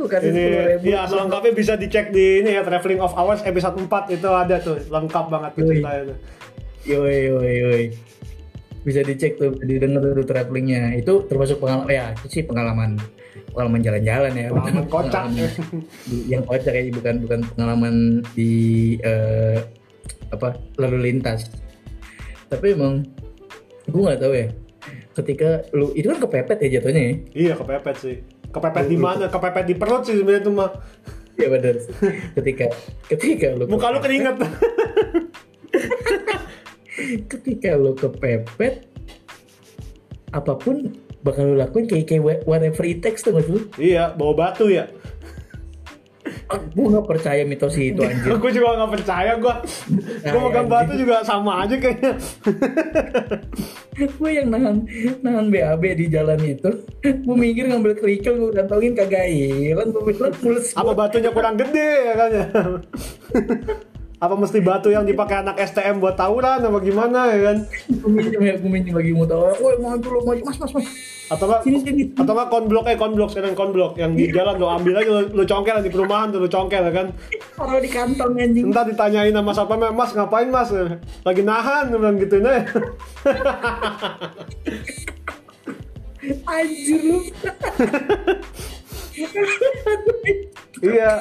[0.00, 4.60] Ini ya selengkapnya bisa dicek di ini ya Traveling of Hours episode 4 itu ada
[4.60, 5.64] tuh lengkap banget Yoi.
[5.72, 6.18] ceritanya tuh.
[6.84, 7.84] yoi yoi yoi
[8.80, 12.96] bisa dicek tuh didengar tuh travelingnya itu termasuk pengalaman ya itu sih pengalaman
[13.52, 15.24] pengalaman jalan-jalan ya Pengalaman kocak.
[16.06, 17.94] Di- yang kocak ya bukan bukan pengalaman
[18.32, 18.52] di
[18.98, 19.60] eh,
[20.30, 21.50] apa lalu lintas
[22.46, 23.04] tapi emang
[23.84, 24.48] gue nggak tahu ya
[25.12, 28.16] ketika lu itu kan kepepet ya jatuhnya ya Iya kepepet sih.
[28.50, 29.26] Kepepet di mana?
[29.26, 30.70] Kepepet di perut sih sebenarnya tuh mah.
[31.34, 31.74] Iya benar.
[32.34, 32.66] ketika
[33.06, 34.34] ketika lu Muka lu keringet.
[37.30, 38.86] ketika lu kepepet
[40.30, 43.60] apa pun bakal lu lakuin kayak kayak wha- whatever it takes tuh sih?
[43.76, 44.88] iya, bawa batu ya.
[46.50, 48.34] gue nggak percaya mitos itu anjir.
[48.42, 49.54] gue juga nggak percaya gue.
[50.26, 50.70] Gue megang anjing.
[50.70, 52.12] batu juga sama aja kayaknya.
[54.18, 54.82] gue yang nahan
[55.22, 56.70] nahan BAB di jalan itu,
[57.02, 60.74] gue mikir ngambil kerikil gue kantongin kagak hilang, gue bilang mulus.
[60.74, 62.46] Apa batunya kurang gede ya kan ya?
[64.20, 67.56] Apa mesti batu yang dipakai anak STM buat tawuran apa gimana ya kan?
[67.88, 69.48] Gue minjem ya, minjem lagi mau tahu.
[69.58, 70.84] Woi mau dulu mau mas mas mas.
[71.30, 72.02] Atau nggak Sini sini.
[72.12, 75.44] atau nggak konblok eh konblok sekarang konblok yang di jalan lo ambil aja lo, lo
[75.46, 77.06] congkel di perumahan tuh lo congkel ya kan
[77.54, 78.66] Taruh di kantong anjing.
[78.66, 80.68] Entar ditanyain sama siapa mas ngapain mas
[81.22, 82.66] lagi nahan bilang gitu nah
[86.44, 87.18] Anjir lu.
[90.82, 91.12] iya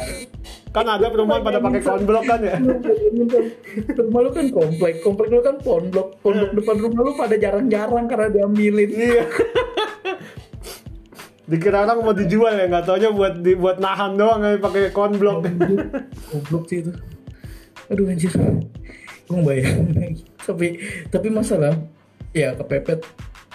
[0.69, 2.61] kan ada perumahan pada pakai konblok kan ya
[3.97, 8.29] rumah lu kan komplek, komplek lu kan pondok, pondok depan rumah lu pada jarang-jarang karena
[8.29, 8.89] diambilin.
[8.93, 9.25] iya
[11.49, 15.49] dikira orang mau dijual ya nggak taunya buat di, buat nahan doang ya pakai konblok
[16.29, 16.93] Goblok sih itu.
[17.89, 18.29] Aduh anjir.
[19.25, 19.89] Gue ngebayang
[20.45, 20.77] Tapi
[21.09, 21.73] tapi masalah
[22.37, 23.01] ya kepepet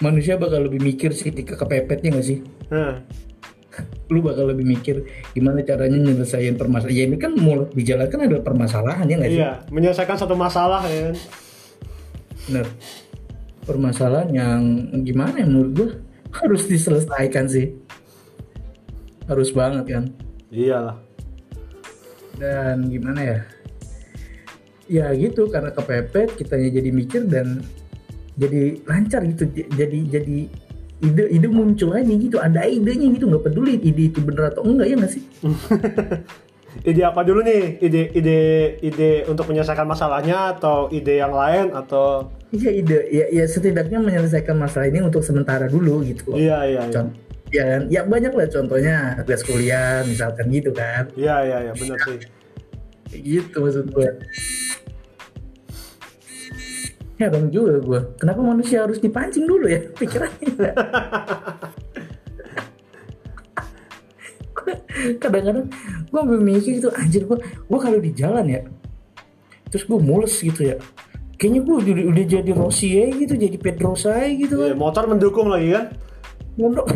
[0.03, 2.43] manusia bakal lebih mikir sih ketika kepepetnya gak sih?
[2.67, 2.99] nah,
[4.11, 6.97] Lu bakal lebih mikir gimana caranya nyelesain permasalahan.
[6.97, 9.39] Ya ini kan mulai dijalankan adalah permasalahan ya gak sih?
[9.41, 11.17] iya menyelesaikan satu masalah ya kan
[12.45, 12.67] Bener.
[13.65, 14.61] Permasalahan yang
[15.01, 15.89] gimana ya menurut gue
[16.37, 17.73] harus diselesaikan sih.
[19.25, 20.05] Harus banget kan.
[20.53, 21.01] iyalah
[22.39, 23.39] dan gimana ya
[24.85, 27.63] ya gitu karena kepepet kitanya jadi mikir dan
[28.35, 30.37] jadi lancar gitu jadi jadi
[31.03, 32.37] ide ide muncul aja gitu.
[32.39, 33.25] Ada idenya gitu.
[33.27, 35.23] Nggak peduli ide itu bener atau enggak ya nggak sih?
[36.83, 37.79] Ide apa dulu nih?
[37.79, 38.39] Ide ide
[38.83, 42.27] ide untuk menyelesaikan masalahnya atau ide yang lain atau?
[42.51, 42.99] Iya ide.
[43.15, 46.35] Ya ya setidaknya menyelesaikan masalah ini untuk sementara dulu gitu.
[46.35, 47.03] Iya iya iya.
[47.55, 47.81] Ya kan?
[47.87, 49.23] Ya banyak lah contohnya.
[49.23, 51.07] Tugas kuliah misalkan gitu kan.
[51.15, 51.73] Iya iya iya.
[51.79, 52.19] Benar sih.
[53.15, 54.09] Gitu maksud gue
[57.15, 59.79] ya dong juga gue kenapa manusia harus dipancing dulu ya?
[59.99, 60.71] Pikirannya.
[65.21, 65.69] Kadang-kadang
[66.09, 68.61] gue mikir gitu anjir gue gue kalau di jalan ya
[69.69, 70.79] terus gue mules gitu ya
[71.35, 74.79] kayaknya gue udah, udah jadi Rossi gitu jadi Pedrosa aja gitu Iya, kan.
[74.79, 75.85] motor mendukung lagi kan?
[76.55, 76.87] Mondok.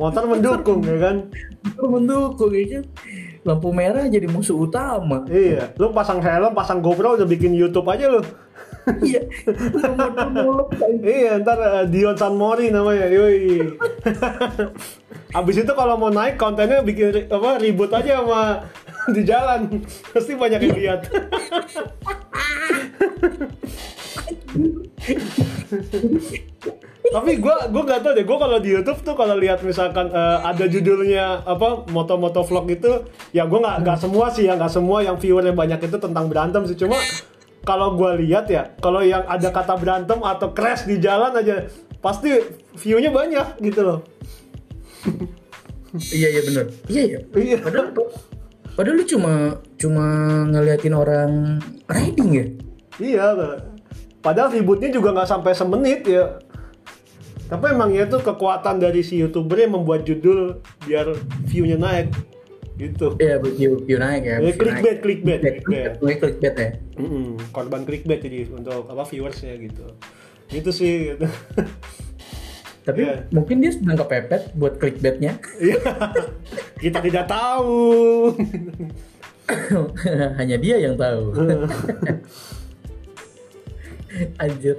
[0.00, 1.16] motor mendukung ya kan?
[1.80, 2.84] Mendukung gitu
[3.48, 5.24] lampu merah jadi musuh utama.
[5.24, 8.20] Iya lu pasang helm pasang GoPro udah bikin YouTube aja lu.
[9.00, 9.24] Iya
[11.00, 13.72] iya ntar eh, Dion San Mori namanya yoi.
[15.32, 18.68] Abis itu kalau mau naik kontennya bikin apa ribut aja sama
[19.16, 19.80] di jalan.
[20.12, 21.08] Pasti banyak yang lihat
[27.12, 28.24] tapi gue gue gak tau deh.
[28.26, 33.06] Gue kalau di YouTube tuh kalau lihat misalkan eh, ada judulnya apa moto-moto vlog itu
[33.32, 34.56] ya gue nggak nggak semua sih ya.
[34.58, 36.76] Nggak semua yang viewernya banyak itu tentang berantem sih.
[36.76, 36.98] Cuma
[37.64, 41.68] kalau gue lihat ya kalau yang ada kata berantem atau crash di jalan aja
[41.98, 42.30] pasti
[42.78, 44.00] view-nya banyak gitu loh.
[46.12, 46.64] Iya iya bener.
[46.86, 47.20] Iya iya.
[47.24, 47.56] Iya.
[47.64, 47.96] Padahal
[48.76, 50.06] padahal lu cuma cuma
[50.50, 51.30] ngeliatin orang
[51.88, 52.46] riding ya?
[52.98, 53.26] Iya
[54.18, 56.36] padahal ributnya juga nggak sampai semenit ya
[57.48, 62.12] tapi emang ya itu kekuatan dari si youtuber yang membuat judul biar view-nya naik
[62.76, 65.02] gitu iya view view naik ya Ya, view clickbait, naik.
[65.02, 65.62] clickbait, clickbait
[65.98, 66.20] clickbait.
[66.20, 69.84] Clickbait, ya Mm-mm, korban clickbait jadi untuk apa viewersnya gitu
[70.48, 71.26] gitu sih gitu.
[72.84, 73.28] tapi Iya.
[73.28, 75.76] mungkin dia sedang kepepet buat clickbaitnya Iya.
[76.78, 78.32] kita tidak tahu
[80.38, 81.32] hanya dia yang tahu
[84.38, 84.76] anjir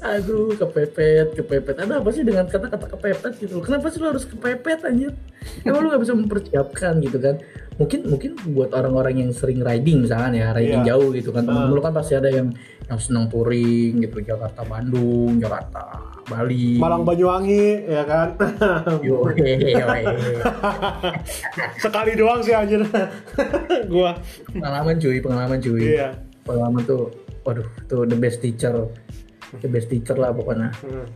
[0.00, 1.76] aduh kepepet kepepet.
[1.78, 5.14] Ada apa sih dengan kata-kata kepepet gitu kenapa sih lo harus kepepet anjir?
[5.62, 7.38] Emang lu gak bisa mempersiapkan gitu kan?
[7.78, 10.94] Mungkin mungkin buat orang-orang yang sering riding misalkan ya riding Iya.
[10.94, 11.46] jauh gitu kan.
[11.46, 11.70] Temen Ah.
[11.70, 12.50] lu kan pasti ada yang
[12.88, 15.84] yang seneng touring gitu Jakarta Bandung Jakarta
[16.26, 16.76] Bali.
[16.76, 18.34] Malang Banyuwangi ya kan?
[19.06, 19.22] Yo,
[21.78, 22.82] sekali doang sih anjir.
[23.92, 24.16] Gua.
[24.48, 25.94] Pengalaman cuy pengalaman cuy.
[25.94, 26.18] Iya.
[26.42, 27.12] Pengalaman tuh
[27.44, 28.88] waduh tuh the best teacher
[29.60, 30.70] the best teacher lah pokoknya.
[30.84, 31.06] Hmm.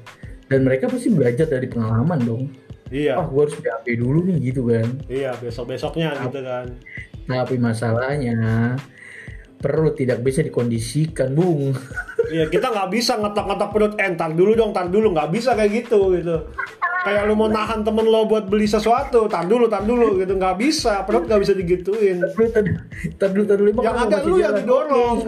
[0.53, 2.45] dan mereka pasti belajar dari pengalaman dong.
[2.93, 3.17] Iya.
[3.17, 4.89] Oh gue harus BAB dulu nih gitu kan.
[5.09, 6.77] Iya besok besoknya gitu kan.
[7.25, 8.77] Tapi masalahnya
[9.63, 11.71] perut tidak bisa dikondisikan bung.
[12.33, 13.93] Iya kita nggak bisa ngetok-ngetok perut.
[14.01, 15.13] Eh ntar dulu dong ntar dulu.
[15.13, 16.49] Nggak bisa kayak gitu gitu.
[17.05, 20.33] Kayak lu mau nahan temen lo buat beli sesuatu tar dulu tar dulu gitu.
[20.41, 22.25] Nggak bisa perut nggak bisa digituin.
[22.25, 22.73] Tadi
[23.21, 25.19] tadi tadi emang yang ada lu yang didorong.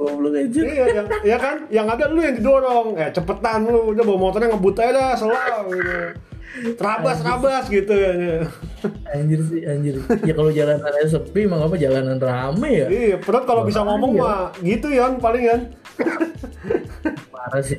[0.00, 0.60] Goblok aja.
[0.64, 1.56] iya yang ya kan?
[1.68, 2.96] Yang ada lu yang didorong.
[2.96, 3.92] Eh cepetan lu.
[3.92, 6.29] Udah bawa motornya ngebut aja dah selalu gitu
[6.74, 8.42] terabas terabas gitu ya
[9.10, 10.00] Anjir sih, anjir.
[10.24, 12.86] Ya kalau jalanannya sepi, emang apa jalanan rame ya?
[12.88, 14.22] iya perut kalau bisa ngomong Iya.
[14.22, 15.60] mah gitu ya paling kan
[17.30, 17.78] Parah sih.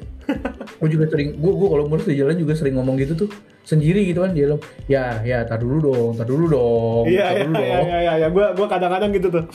[0.78, 3.30] Gue juga sering, gue gue kalau mulus di jalan juga sering ngomong gitu tuh
[3.62, 4.60] sendiri gitu kan di dalam.
[4.86, 7.86] Ya, ya, tar dulu dong, tar dulu dong, iya iya dulu iya dong.
[7.88, 9.46] iya iya gua gua kadang-kadang gitu tuh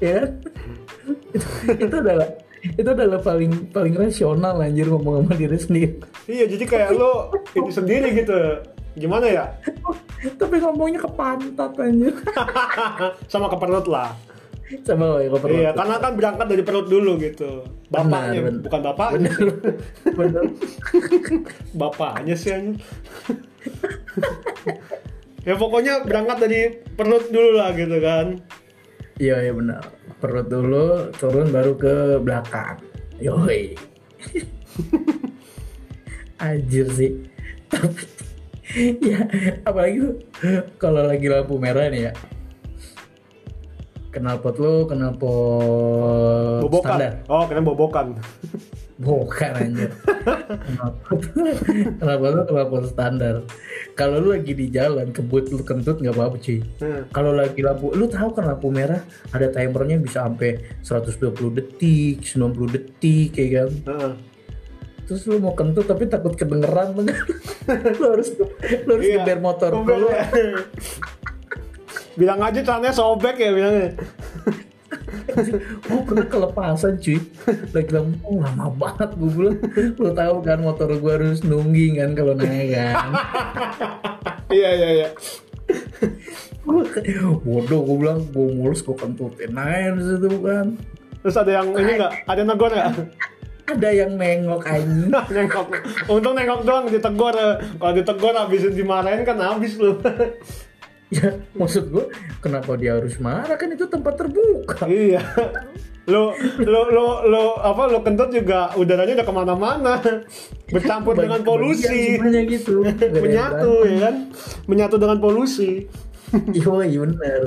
[0.00, 0.28] Ya itu,
[1.76, 2.28] itu adalah
[2.60, 5.94] itu adalah paling paling rasional anjir ngomong sama diri sendiri.
[6.26, 7.12] iya jadi kayak lu
[7.56, 8.36] ini sendiri gitu
[8.92, 9.44] gimana ya
[10.36, 12.12] Tapi ngomongnya ke pantat anjir.
[13.32, 14.12] sama ke perut lah
[14.82, 15.56] Sama ya ke perut.
[15.56, 18.62] iya karena kan berangkat dari perut dulu gitu bapaknya Benar, benar.
[18.62, 19.48] bukan bapaknya Bener,
[20.18, 20.44] bener.
[21.72, 22.76] bapaknya sih anjing.
[25.48, 26.60] ya pokoknya berangkat dari
[26.92, 28.36] perut dulu lah gitu kan
[29.16, 29.84] Iya iya benar.
[30.20, 32.76] Perut dulu, turun baru ke belakang.
[33.24, 33.72] Yoi.
[36.44, 37.24] Anjir sih.
[37.72, 38.04] Tapi
[39.00, 39.24] ya
[39.64, 40.20] apalagi
[40.76, 42.12] kalau lagi lampu merah nih ya.
[44.10, 47.12] Knalpot lu knalpot bobokan standar.
[47.30, 48.06] oh keren bobokan
[49.00, 49.90] Bukan anjir.
[52.04, 53.48] Knalpot lu knalpot standar.
[53.96, 56.60] Kalau lu lagi di jalan kebut lu kentut nggak apa-apa cuy.
[56.84, 57.08] Hmm.
[57.08, 59.00] Kalau lagi lampu, lu tahu kan lampu merah
[59.32, 63.70] ada timernya bisa sampai 120 detik, 90 detik kayak kan.
[65.08, 68.46] Terus lu mau kentut tapi takut kedengeran lu harus lu
[68.84, 70.12] harus Iya, motor lu.
[72.20, 73.96] bilang aja celananya sobek ya bilangnya
[75.90, 77.18] Oh pernah kelepasan cuy.
[77.74, 79.58] Lagi lampu oh, lama banget gue bilang.
[79.98, 83.08] Lu tahu kan motor gue harus nungging kan kalau naik kan?
[84.50, 85.08] Iya iya iya.
[87.46, 90.66] Bodoh gue bilang gue mulus gue kentutin aja di situ kan.
[91.20, 92.12] Terus ada yang ini nggak?
[92.26, 92.90] Ada yang negor nggak?
[93.70, 95.10] Ada yang nengok anjing.
[95.36, 95.68] Nengok.
[96.10, 97.36] Untung nengok doang ditegur.
[97.78, 99.94] Kalau ditegur habis dimarahin kan habis lu
[101.10, 102.06] Ya maksud gue
[102.38, 103.58] kenapa dia harus marah?
[103.58, 104.86] Kan itu tempat terbuka.
[104.86, 105.18] Iya.
[106.06, 109.92] Lu lu lu lu apa lu kentut juga udaranya udah ke mana-mana.
[110.70, 112.14] Bercampur dengan polusi.
[112.46, 112.86] gitu.
[113.26, 114.14] Menyatu ya kan?
[114.70, 115.90] Menyatu dengan polusi.
[116.30, 117.42] Iya iya bener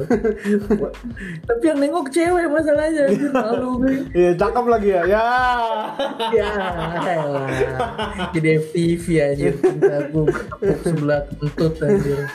[1.48, 4.12] Tapi yang nengok cewek masalahnya gue.
[4.12, 5.02] Iya cakep lagi ya.
[5.08, 5.28] Ya.
[6.36, 6.52] Ya
[7.16, 7.48] elah.
[8.36, 9.06] Jadi FTV
[9.40, 10.36] gue bertepuk
[10.84, 12.28] sebelah kentut anjir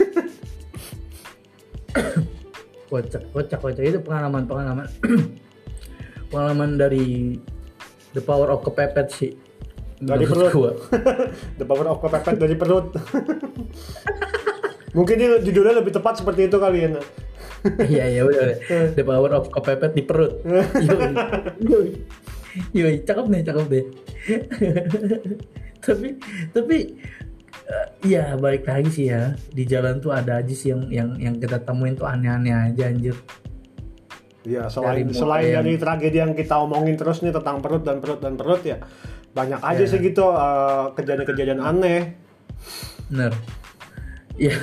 [2.89, 4.89] Kocak kocak kocak Itu pengalaman pengalaman
[6.33, 7.37] Pengalaman dari
[8.13, 9.33] The Power of Kepepet sih
[9.99, 10.55] Dari perut.
[10.55, 10.73] gua.
[11.59, 12.95] the power of kepepet dari perut
[14.97, 16.91] mungkin ini judulnya lebih tepat seperti itu kali ya.
[17.91, 18.43] Iya iya udah
[18.95, 20.39] The Power of Kepepet di perut.
[20.47, 21.11] Yoi.
[21.67, 21.91] Yoi.
[22.75, 23.85] Yoi, cakep nih, cakep deh.
[25.79, 26.09] tapi
[26.55, 26.79] tapi
[27.69, 31.35] eh, ya balik lagi sih ya di jalan tuh ada aja sih yang yang yang
[31.37, 33.15] kita temuin tuh aneh-aneh aja anjir.
[34.43, 38.01] Iya, selain Dari selain yang- dari tragedi yang kita omongin terus nih tentang perut dan
[38.01, 38.81] perut dan perut ya
[39.29, 39.87] banyak aja Ya.
[39.87, 42.17] sih gitu eh, kejadian-kejadian aneh.
[43.07, 43.33] Bener.
[44.35, 44.57] Ya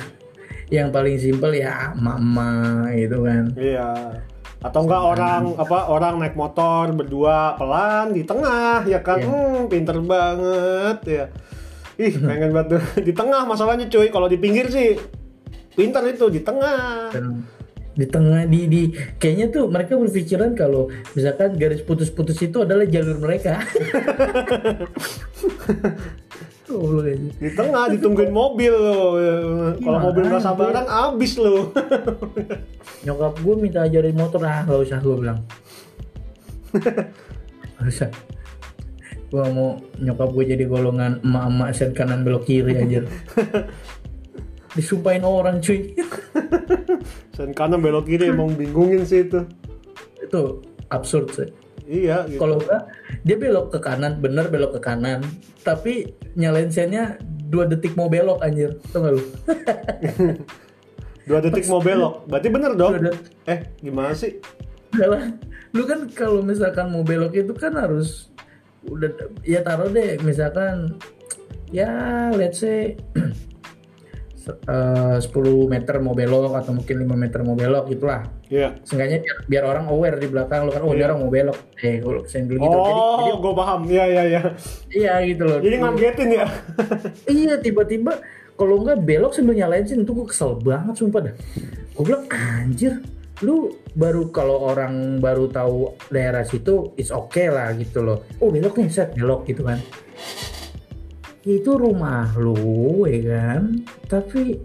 [0.66, 3.54] yang paling simpel ya mama gitu kan.
[3.54, 4.18] Iya.
[4.58, 9.22] Atau enggak orang apa orang naik motor berdua pelan di tengah ya kan.
[9.22, 9.28] Iya.
[9.30, 11.26] Hmm, pinter banget ya.
[11.96, 14.08] Ih, pengen banget di tengah masalahnya cuy.
[14.12, 15.00] Kalau di pinggir sih
[15.72, 17.08] pinter itu di tengah.
[17.96, 18.82] Di tengah di di
[19.16, 23.56] kayaknya tuh mereka berpikiran kalau misalkan garis putus-putus itu adalah jalur mereka.
[26.66, 27.14] Aja.
[27.40, 29.16] Di tengah ditungguin mobil loh.
[29.80, 30.50] Kalau Iya, mobil nggak anjir.
[30.50, 31.72] sabaran abis loh.
[33.06, 35.38] Nyokap gue minta ajarin motor ah nggak usah gue bilang.
[36.74, 38.10] Nggak usah.
[39.26, 43.04] Gue mau nyokap gue jadi golongan emak-emak sen kanan belok kiri anjir.
[44.76, 45.94] Disumpahin orang cuy.
[47.36, 49.42] sen kanan belok kiri emang bingungin sih itu.
[50.22, 51.50] Itu absurd sih
[51.86, 52.42] iya gitu.
[52.42, 52.82] kalau enggak
[53.22, 55.22] dia belok ke kanan bener belok ke kanan
[55.62, 57.14] tapi nyalain sennya
[57.46, 58.74] dua detik mau belok anjir.
[58.90, 59.22] Tau gak lu?
[61.26, 62.22] Dua detik mau belok.
[62.30, 63.02] Berarti bener dong.
[63.50, 64.38] Eh gimana sih?
[65.74, 68.30] Lu kan kalau misalkan mau belok itu kan harus
[68.90, 69.10] udah
[69.42, 70.94] ya taruh deh misalkan
[71.74, 72.94] ya let's say
[74.46, 75.26] eh, 10
[75.66, 78.22] meter mau belok atau mungkin 5 meter mau belok gitulah.
[78.46, 78.78] Iya.
[78.86, 81.58] Seenggaknya biar, biar orang aware di belakang lu kan oh dia orang mau belok.
[81.82, 82.78] Eh gue dulu gitu.
[82.78, 83.80] Jadi, oh jadi gue paham.
[83.90, 84.42] Iya iya iya.
[84.94, 85.58] Iya gitu loh.
[85.58, 86.46] Jadi ngagetin ya?
[87.36, 88.12] Iya tiba-tiba
[88.56, 91.34] kalau nggak belok sambil nyalain sih itu gue kesel banget sumpah dah.
[91.98, 93.02] Gue bilang anjir
[93.44, 98.24] lu baru kalau orang baru tahu daerah situ it's okay lah gitu loh.
[98.40, 99.76] Oh belok nih set belok gitu kan.
[101.44, 103.84] Itu rumah lu ya kan?
[104.08, 104.56] Tapi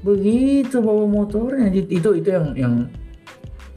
[0.00, 2.74] begitu bawa motornya itu itu yang yang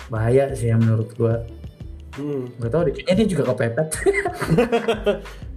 [0.07, 1.41] bahaya sih yang menurut gua.
[2.13, 2.45] Hmm.
[2.61, 3.89] nggak tahu deh kayaknya dia juga kepepet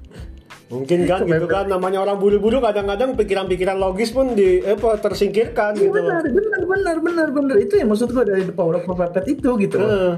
[0.66, 5.83] mungkin kan gitu kan namanya orang buru-buru kadang-kadang pikiran-pikiran logis pun di apa tersingkirkan Iya
[5.85, 7.55] gitu benar, benar, benar, benar, benar.
[7.57, 9.87] Itu yang maksud gua dari the power of kepepet itu gitu loh.
[9.87, 10.12] Heeh.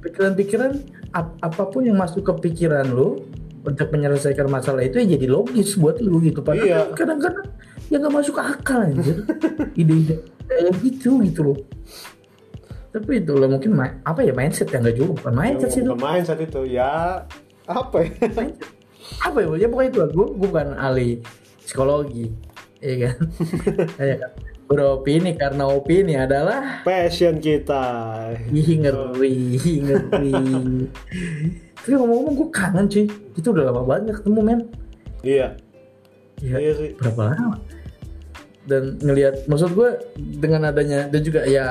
[0.00, 0.72] Pikiran-pikiran
[1.12, 3.20] ap- apa pun yang masuk ke pikiran lu
[3.60, 6.40] untuk menyelesaikan masalah itu ya jadi logis buat lu gitu.
[6.40, 6.80] Padahal Iya.
[6.92, 7.44] kadang-kadang
[7.86, 9.20] ya nggak masuk akal anjir.
[9.80, 10.16] Ide-ide
[10.46, 11.58] kayak gitu gitu loh.
[12.88, 15.90] Tapi itu lah mungkin ma- apa ya mindset yang nggak juga bukan mindset sih itu.
[15.90, 17.20] Bukan saat itu ya
[17.64, 18.12] apa ya
[19.20, 19.48] Apa ya?
[19.64, 20.08] Ya pokoknya itu lah.
[20.12, 21.08] Gue bukan ahli
[21.64, 22.32] psikologi,
[22.80, 23.16] iya kan?
[24.10, 24.32] ya kan?
[24.64, 27.84] Beropini karena opini adalah passion kita
[28.48, 30.32] Ih ngeri, ngeri.
[31.84, 33.04] Tapi ngomong-ngomong gue kangen cuy.
[33.36, 34.60] Itu udah lama banget ketemu men.
[35.20, 35.52] iya
[36.42, 37.56] Ya, iya sih berapa lama?
[38.64, 41.66] Dan ngelihat, maksud gue dengan adanya dan juga ya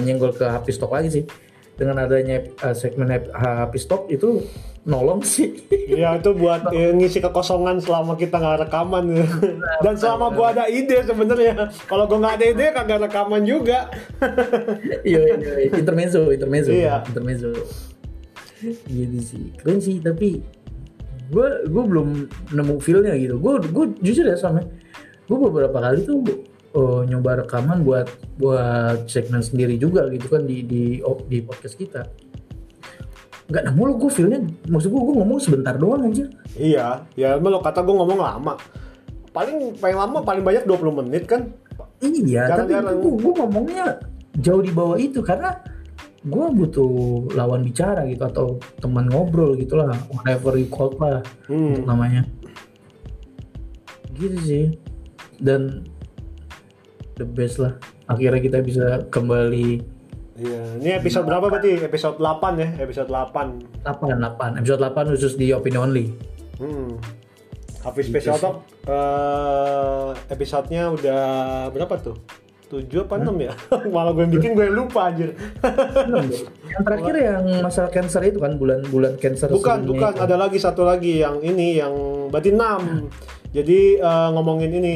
[0.00, 1.24] nyenggol ke HP Stock lagi sih.
[1.72, 4.44] Dengan adanya uh, segmen HP Stock itu
[4.82, 5.62] nolong sih.
[5.70, 9.26] Iya itu buat eh, ngisi kekosongan selama kita nggak rekaman ya.
[9.84, 11.70] Dan selama gua ada ide sebenarnya.
[11.86, 13.88] Kalau gua nggak ada ide kagak rekaman juga.
[15.02, 15.34] Iya, iya,
[15.66, 15.70] iya.
[15.74, 17.02] intermezzo, intermezzo, Iya.
[17.10, 17.50] intermezzo.
[18.86, 19.98] Gitu sih, keren sih.
[19.98, 20.38] Tapi
[21.32, 22.08] gue gue belum
[22.54, 23.42] nemu feelnya gitu.
[23.42, 24.62] Gue gue jujur ya sama,
[25.26, 26.22] gue beberapa kali tuh
[26.72, 31.76] eh, nyoba rekaman buat buat segmen sendiri juga gitu kan di di oh, di podcast
[31.76, 32.02] kita.
[33.48, 36.32] Nggak nemu lo gue feelnya, maksud gue gue ngomong sebentar doang anjir.
[36.56, 38.54] Iya, ya emang lo kata gua ngomong lama.
[39.32, 41.52] Paling paling lama paling banyak 20 menit kan.
[42.00, 42.96] Iya, tapi Jarang-jarang.
[42.98, 43.86] gue, gue ngomongnya
[44.40, 45.54] jauh di bawah itu karena
[46.22, 46.90] gue butuh
[47.34, 48.46] lawan bicara gitu atau
[48.78, 51.74] teman ngobrol gitu lah, whatever you call lah Hmm.
[51.76, 52.22] untuk namanya.
[54.14, 54.64] Gitu sih.
[55.36, 55.86] Dan
[57.22, 57.78] the best lah.
[58.10, 61.76] Akhirnya kita bisa kembali Iya, ini episode berapa berarti?
[61.84, 63.84] Episode 8 ya, episode 8.
[63.84, 66.04] 8 8 episode 8 khusus di opini only.
[66.56, 66.96] Hmm.
[67.82, 68.56] Hafiz Special Talk
[68.86, 71.22] eh episodenya udah
[71.74, 72.16] berapa tuh?
[72.72, 73.52] 7 apa 6 ya?
[73.94, 75.36] Malah gue bikin gue lupa anjir.
[76.72, 80.24] yang terakhir yang masalah cancer itu kan bulan-bulan cancer bukan, bukan, itu.
[80.24, 81.92] ada lagi satu lagi yang ini yang
[82.32, 83.52] berarti 6.
[83.52, 84.94] Jadi eh, ngomongin ini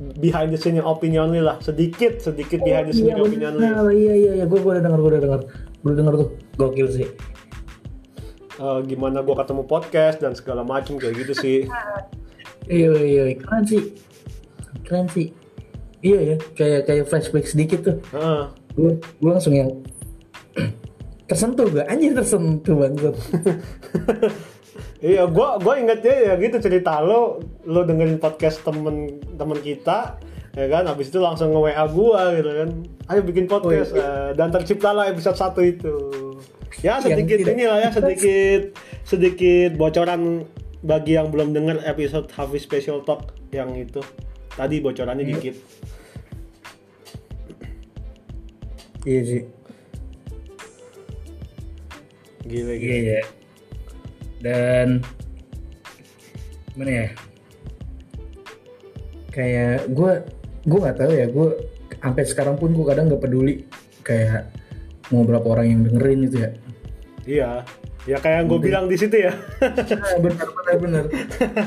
[0.00, 3.68] behind the scene opinion only lah, sedikit sedikit behind the scene iya, opinion only.
[3.68, 3.84] benar.
[3.92, 4.44] iya iya iya.
[4.48, 6.30] Gue udah dengar gue udah dengar gue udah dengar tuh.
[6.56, 7.08] Gokil sih.
[8.60, 11.58] Eh, gimana gue ketemu podcast dan segala macam kayak gitu sih.
[12.68, 13.36] iya iya iya.
[13.36, 13.82] keren sih.
[14.88, 15.36] Keren sih.
[16.00, 17.96] Iya ya kayak kayak flashback sedikit tuh.
[18.16, 18.42] Heeh.
[18.70, 19.68] gue gue langsung yang
[21.28, 23.14] tersentuh gue anjir tersentuh banget
[25.00, 30.20] Iya, gua gua ingetnya ya gitu cerita lo, lo dengerin podcast temen temen kita,
[30.52, 30.84] ya kan?
[30.84, 32.70] Habis itu langsung nge WA gua gitu kan.
[33.08, 35.96] Ayo bikin podcast eh, dan terciptalah episode satu itu.
[36.84, 40.44] Ya sedikit ini lah ya sedikit sedikit bocoran
[40.84, 44.04] bagi yang belum dengar episode Hafiz Special Talk yang itu.
[44.52, 45.56] Tadi bocorannya dikit.
[49.08, 49.42] iya sih
[52.44, 52.96] Gila iya gila.
[53.00, 53.20] iya
[54.40, 55.04] dan
[56.72, 57.08] gimana ya
[59.30, 60.12] kayak gue
[60.62, 61.48] gue nggak tahu ya gue
[61.94, 63.64] sampai sekarang pun gue kadang nggak peduli
[64.00, 64.50] kayak
[65.08, 66.50] mau berapa orang yang dengerin itu ya
[67.20, 67.50] Iya.
[68.08, 69.30] Ya kayak yang gue bilang di situ ya.
[69.60, 70.48] Ah, benar
[70.80, 71.04] benar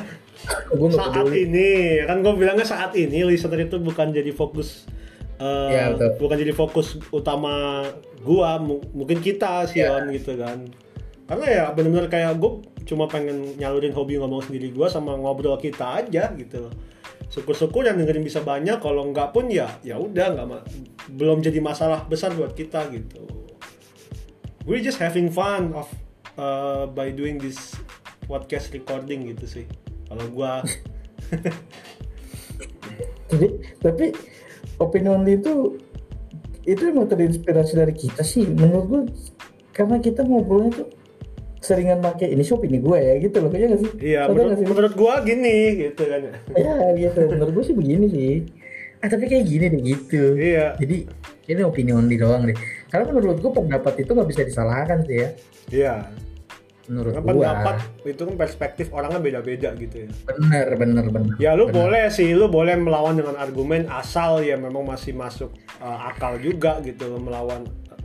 [0.74, 1.70] gue saat peduli ini
[2.04, 4.90] kan gue bilangnya saat ini listener itu bukan jadi fokus
[5.38, 6.20] eh, Ya, betul.
[6.20, 7.86] bukan jadi fokus utama
[8.20, 10.12] gua mu- mungkin kita Sion Ya.
[10.12, 10.68] gitu kan
[11.24, 12.52] karena ya benar-benar kayak gue
[12.84, 16.74] cuma pengen nyalurin hobi ngomong sendiri gue sama ngobrol kita aja gitu loh.
[17.32, 20.48] Syukur-syukur yang dengerin bisa banyak kalau nggak pun ya ya udah nggak
[21.16, 23.24] belum jadi masalah besar buat kita gitu.
[24.68, 25.88] We just having fun of
[26.40, 27.76] uh, by doing this
[28.28, 29.66] podcast recording gitu sih
[30.08, 30.62] kalau gua.
[33.34, 33.50] Jadi,
[33.82, 34.14] tapi
[34.78, 35.82] opinion itu
[36.64, 39.02] itu emang terinspirasi dari kita sih menurut gue
[39.76, 40.90] karena kita ngobrolnya tuh
[41.64, 43.48] seringan pakai ini sih opini gue ya gitu loh.
[43.48, 43.92] Kayaknya gak sih?
[44.04, 44.68] Iya Sadar menurut, sih?
[44.68, 46.22] menurut gua gini gitu kan.
[46.52, 47.22] Ya gitu.
[47.32, 48.34] Menurut gue sih begini sih.
[49.00, 50.24] Ah tapi kayak gini deh gitu.
[50.36, 50.76] Iya.
[50.76, 50.98] Jadi
[51.48, 52.58] ini opini only doang deh.
[52.92, 55.30] Karena menurut gue pendapat itu nggak bisa disalahkan sih ya.
[55.72, 55.96] Iya.
[56.84, 60.08] Menurut Karena gue pendapat itu kan perspektif orangnya beda-beda gitu ya.
[60.28, 61.34] Bener bener bener.
[61.40, 61.80] Ya lu Bener.
[61.80, 66.84] boleh sih, lu boleh melawan dengan argumen asal ya memang masih masuk uh, akal juga
[66.84, 67.64] gitu melawan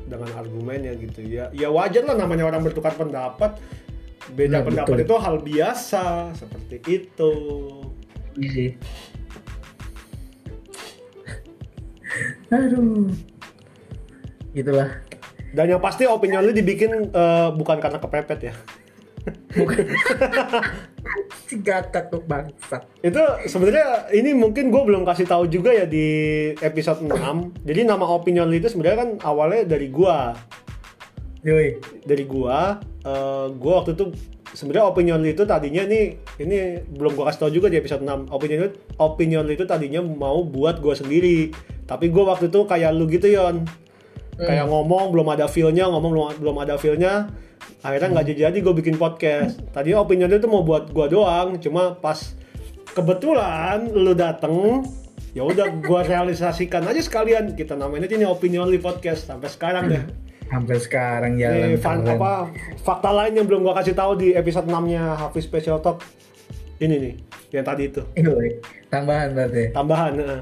[0.08, 1.52] dengan argumennya gitu ya.
[1.52, 3.60] Ya wajar lah namanya orang bertukar pendapat.
[4.32, 5.06] Beda Nah, pendapat betul.
[5.08, 6.04] itu hal biasa
[6.36, 7.32] seperti itu.
[8.38, 8.70] Iya sih
[12.48, 13.12] aduh
[14.56, 15.04] gitulah
[15.48, 18.54] Dan yang pasti opinion lu dibikin uh, bukan karena kepepet ya.
[19.56, 19.80] bukan
[21.48, 22.84] si gakak tuh bangsa.
[23.00, 26.06] Itu sebenarnya ini mungkin gue belum kasih tahu juga ya di
[26.60, 27.64] episode 6.
[27.64, 30.36] Jadi nama opinion itu sebenarnya kan awalnya dari gua.
[31.46, 31.78] yoi.
[32.04, 34.12] Dari gua eh, gua waktu itu
[34.52, 38.68] sebenarnya opinion itu tadinya nih ini belum gua kasih tau juga di episode 6 opinion
[38.68, 41.54] lu opinion itu tadinya mau buat gua sendiri.
[41.88, 43.64] Tapi gua waktu itu kayak lu gitu yon.
[44.38, 47.26] Kayak ngomong belum ada feel-nya ngomong belum, belum ada feel-nya
[47.78, 51.56] akhirnya nggak jadi jadi gue bikin podcast tadinya opinion lu itu mau buat gua doang
[51.58, 52.34] cuma pas
[52.92, 54.82] kebetulan lu dateng
[55.30, 59.86] ya udah gua realisasikan aja sekalian kita namain aja nih opinion lu podcast sampai sekarang
[59.86, 60.02] deh
[60.48, 62.16] sampai sekarang jalan Nih, fan, keren.
[62.16, 62.32] apa
[62.80, 66.00] fakta lain yang belum gua kasih tahu di episode 6-nya Hafiz Special Talk.
[66.78, 67.14] Ini nih,
[67.52, 68.00] yang tadi itu.
[68.88, 70.12] Tambahan berarti Tambahan.
[70.16, 70.40] heeh.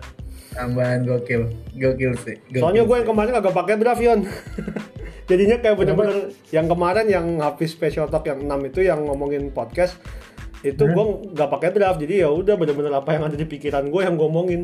[0.52, 4.20] tambahan gokil gokil sih gokil Soalnya gue yang kemarin agak pakai draft Yon.
[5.26, 6.30] Jadinya kayak bener-bener.
[6.54, 9.98] yang kemarin yang Hafiz Special Talk yang 6 itu yang ngomongin podcast
[10.62, 11.04] itu gue
[11.34, 11.98] nggak pakai draft.
[11.98, 14.62] Jadi ya udah bener-bener apa yang ada di pikiran gue yang gue omongin.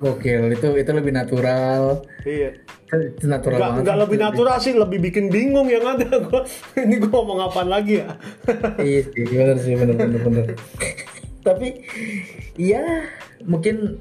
[0.00, 2.00] Gokil itu itu lebih natural.
[2.24, 2.56] Iya.
[2.88, 6.08] Itu natural nggak banget nggak lebih natural sih lebih bikin bingung yang ada.
[6.26, 6.42] Gue
[6.80, 8.16] ini gue ngomong apaan lagi ya?
[8.80, 10.46] Iya sih bener sih bener bener bener.
[11.44, 11.84] Tapi
[12.56, 13.04] ya
[13.44, 14.00] mungkin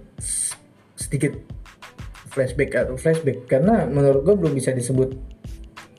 [0.96, 1.36] sedikit
[2.32, 3.46] flashback atau flashback.
[3.52, 5.14] Karena menurut gue belum bisa disebut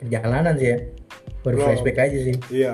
[0.01, 0.77] perjalanan sih ya
[1.41, 1.65] baru Belum.
[1.69, 2.73] flashback aja sih Iya.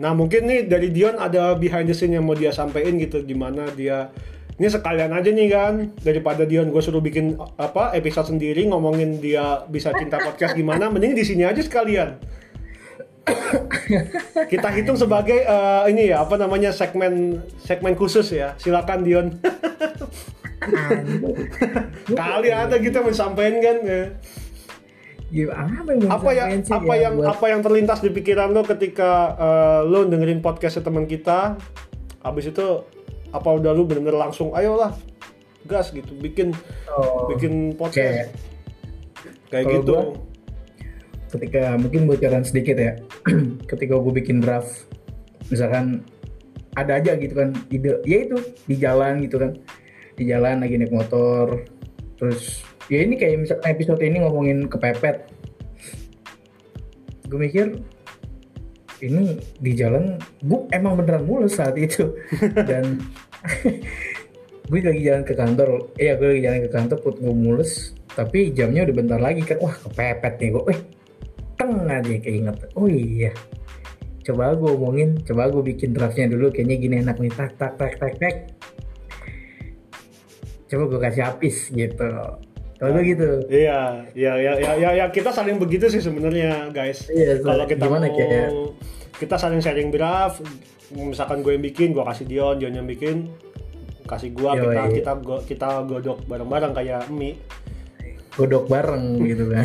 [0.00, 3.68] Nah mungkin nih dari Dion ada behind the scene yang mau dia sampein gitu gimana
[3.70, 4.08] dia
[4.56, 9.64] ini sekalian aja nih kan daripada Dion gue suruh bikin apa episode sendiri ngomongin dia
[9.68, 12.16] bisa cinta podcast gimana mending di sini aja sekalian
[14.48, 19.26] kita hitung sebagai eh, ini ya apa namanya segmen segmen khusus ya silakan Dion
[22.12, 24.02] kali ada kita mau sampein kan ya.
[25.30, 28.62] Gimana apa yang apa yang apa ya yang buat- apa yang terlintas di pikiran lo
[28.62, 31.54] ketika eh, lo dengerin podcast teman kita?
[32.20, 32.66] Habis itu
[33.30, 34.90] apa udah lo bener-bener langsung ayolah
[35.62, 36.50] gas gitu bikin
[36.90, 38.34] Oh, bikin podcast.
[39.48, 39.92] Kayak kalau gitu.
[39.94, 40.18] gua-
[41.30, 42.98] ketika mungkin bocoran sedikit ya
[43.70, 44.90] ketika gue bikin draft
[45.46, 46.02] misalkan
[46.74, 48.34] ada aja gitu kan ide ya itu
[48.66, 49.54] di jalan gitu kan.
[50.14, 51.64] Di jalan lagi naik motor
[52.14, 55.30] terus ya ini kayak misalkan episode ini ngomongin kepepet.
[57.30, 57.78] Gue mikir
[59.00, 62.18] ini di jalan gue emang beneran mulus saat itu.
[62.68, 62.98] Dan
[64.70, 67.94] gue lagi jalan ke kantor iya gue lagi jalan ke kantor put gue mulus.
[68.10, 70.80] Tapi jamnya udah bentar lagi kan wah kepepet nih gue eh
[71.54, 73.30] teng aja keinget oh iya.
[74.26, 77.30] Coba gue omongin coba gue bikin draftnya dulu kayaknya gini enak nih.
[77.30, 78.34] Tak tak tak tak tak.
[80.66, 82.49] Coba gue kasih habis gitu
[82.80, 83.28] kalau gue gitu.
[83.46, 87.06] Iya iya iya ya, ya, ya, kita saling begitu sih sebenarnya guys.
[87.06, 88.52] Iya, kalau kita gimana, mau kayak-
[89.14, 90.40] kita saling sharing draft
[90.90, 93.28] misalkan gue yang bikin gue kasih Dion Dion yang bikin
[94.02, 94.58] kasih Yoi.
[94.58, 97.36] kita kita go- kita godok bareng-bareng kayak mie
[98.32, 99.64] godok bareng gitu kan.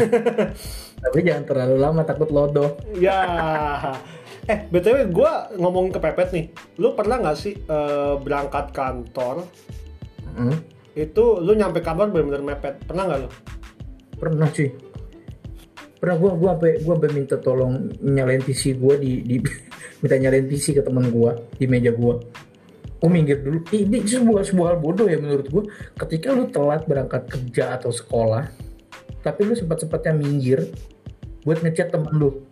[1.05, 2.75] Tapi jangan terlalu lama takut lodoh.
[2.95, 3.23] Ya.
[4.43, 6.45] Eh, BTW gua ngomong kepepet nih.
[6.75, 9.47] Lu pernah nggak sih eh, berangkat kantor
[10.27, 10.51] Hmm,
[10.95, 12.75] itu lu nyampe kantor benar-benar mepet?
[12.87, 13.29] Pernah nggak lu?
[14.15, 14.71] pernah sih.
[15.99, 19.37] Pernah gua gua sampai gua sampai minta tolong nyalain PC gua di, di
[20.01, 22.19] minta nyalain PC ke teman gua di meja gua.
[22.95, 23.61] Gue minggir dulu.
[23.69, 25.63] Ini sebuah sebuah hal bodoh ya menurut gua.
[25.99, 28.49] Ketika lu telat berangkat kerja atau sekolah
[29.21, 30.69] tapi lu sempat sempatnya minggir
[31.41, 32.45] buat ngechat temen lu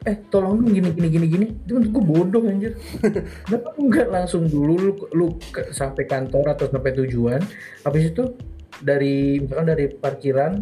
[0.00, 1.46] eh tolong dong gini gini gini gini.
[1.52, 2.72] Itu menurut gue bodoh anjir.
[3.44, 7.40] Kenapa lu nggak langsung dulu lu, lu ke- sampai kantor atau sampai tujuan?
[7.84, 8.32] Habis itu
[8.80, 10.52] dari misalkan dari parkiran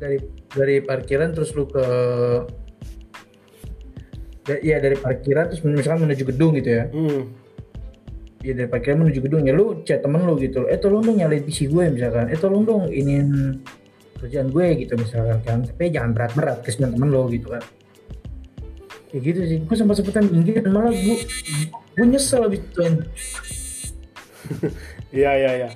[0.00, 0.16] dari
[0.48, 1.84] dari parkiran terus lu ke
[4.44, 6.84] da- ya dari parkiran terus misalkan menuju gedung gitu ya.
[6.88, 7.22] Hmm.
[8.44, 10.68] ya dari parkiran menuju gedung ya lu chat temen lu gitu.
[10.68, 12.28] Eh tolong dong nyalain PC gue misalkan.
[12.28, 13.60] Eh tolong dong iniin
[14.24, 17.64] kerjaan gue gitu misalkan kan tapi jangan berat-berat kesian temen lo gitu kan
[19.12, 21.16] kayak gitu sih gue sempat sempetan minggir dan malah gue
[21.94, 22.94] gue nyesel abis itu kan
[25.14, 25.70] Iya iya iya.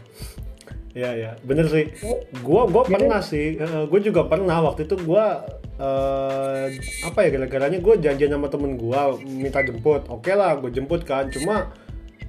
[0.99, 1.95] Iya iya, bener sih.
[2.43, 5.47] Gua gua Ya pernah sih, eh, gua juga pernah waktu itu gua
[5.79, 6.75] eh,
[7.07, 10.11] apa ya gara-garanya gua janjian sama temen gua minta jemput.
[10.11, 11.31] Oke lah, gue jemput kan.
[11.31, 11.71] Cuma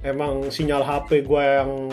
[0.06, 1.90] emang sinyal HP gua yang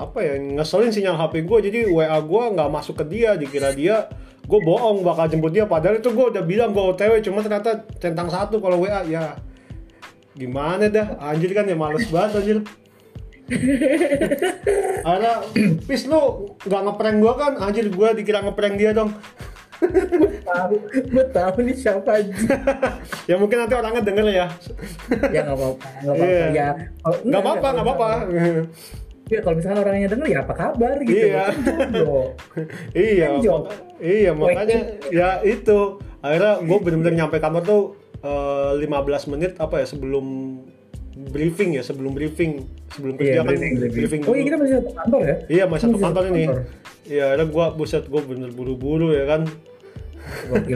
[0.00, 1.60] apa ya ngeselin sinyal HP gua.
[1.60, 4.08] Jadi WA gua nggak masuk ke dia dikira dia
[4.50, 5.64] gue bohong bakal jemput dia.
[5.70, 9.38] Padahal itu gue udah bilang gue OTW cuma ternyata centang satu kalau WA ya.
[10.34, 11.14] Gimana dah?
[11.22, 12.58] Anjir kan ya males banget anjir.
[15.06, 15.42] Ada
[15.86, 17.52] pis lu nggak ngeprank gua kan?
[17.62, 19.14] Anjir gua dikira ngeprank dia dong.
[19.80, 22.36] Tahu gue tahu nih siapa aja
[23.24, 24.46] ya mungkin nanti orangnya denger ya.
[25.32, 26.26] Ya nggak apa-apa nggak apa-apa.
[26.28, 26.46] Iya.
[26.52, 26.68] ya
[27.24, 28.08] nggak apa-apa nggak apa-apa
[29.30, 31.44] ya kalau misalnya orangnya denger ya apa kabar gitu Iya.
[32.92, 33.26] Iya
[34.00, 34.78] iya makanya
[35.08, 35.78] ya itu.
[36.20, 37.82] Akhirnya gue bener-bener nyampe kantor tuh
[38.20, 38.90] eh, 15
[39.30, 40.26] menit apa ya sebelum
[41.10, 43.92] briefing ya sebelum briefing sebelum kerja Iya, kan briefing, briefing.
[43.94, 45.36] briefing oh iya kita masih satu kantor ya?
[45.48, 46.44] Iya masih satu kantor ini.
[47.02, 49.46] Iya, ada gua buset gua bener buru-buru ya kan.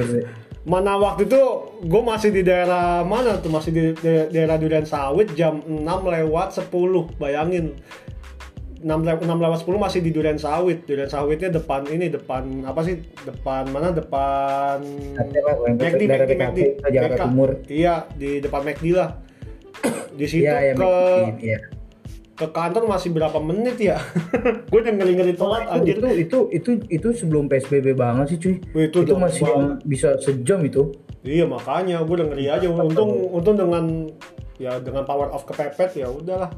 [0.64, 1.40] Mana waktu itu
[1.82, 3.52] gue masih di daerah mana tuh?
[3.52, 6.72] Masih di, di- daerah Durian Sawit jam 6 lewat 10
[7.14, 7.76] bayangin
[8.84, 10.84] 6, le- 6 lewat 10 masih di Durian Sawit.
[10.84, 13.00] Durian Sawitnya depan ini depan apa sih?
[13.24, 13.96] Depan mana?
[13.96, 14.84] Depan
[15.80, 16.58] McD McD McD.
[16.92, 17.24] Jakarta.
[17.24, 17.50] Timur.
[17.64, 19.16] iya di depan McD lah.
[20.20, 20.92] Di situ iya ya ke
[21.42, 21.58] iya.
[22.36, 23.96] ke kantor masih berapa menit ya?
[24.70, 25.94] Gue udah ngeri-ngeri telat itu, anjir.
[25.96, 28.54] itu itu itu itu sebelum psbb banget sih cuy.
[28.76, 29.56] Wih, itu itu, masih banget.
[29.56, 30.92] yang bisa sejam itu.
[31.24, 32.04] Iya makanya.
[32.04, 32.66] Gue udah ngeri aja.
[32.68, 34.12] Untung untung dengan
[34.60, 36.52] ya dengan power of kepepet ya udahlah.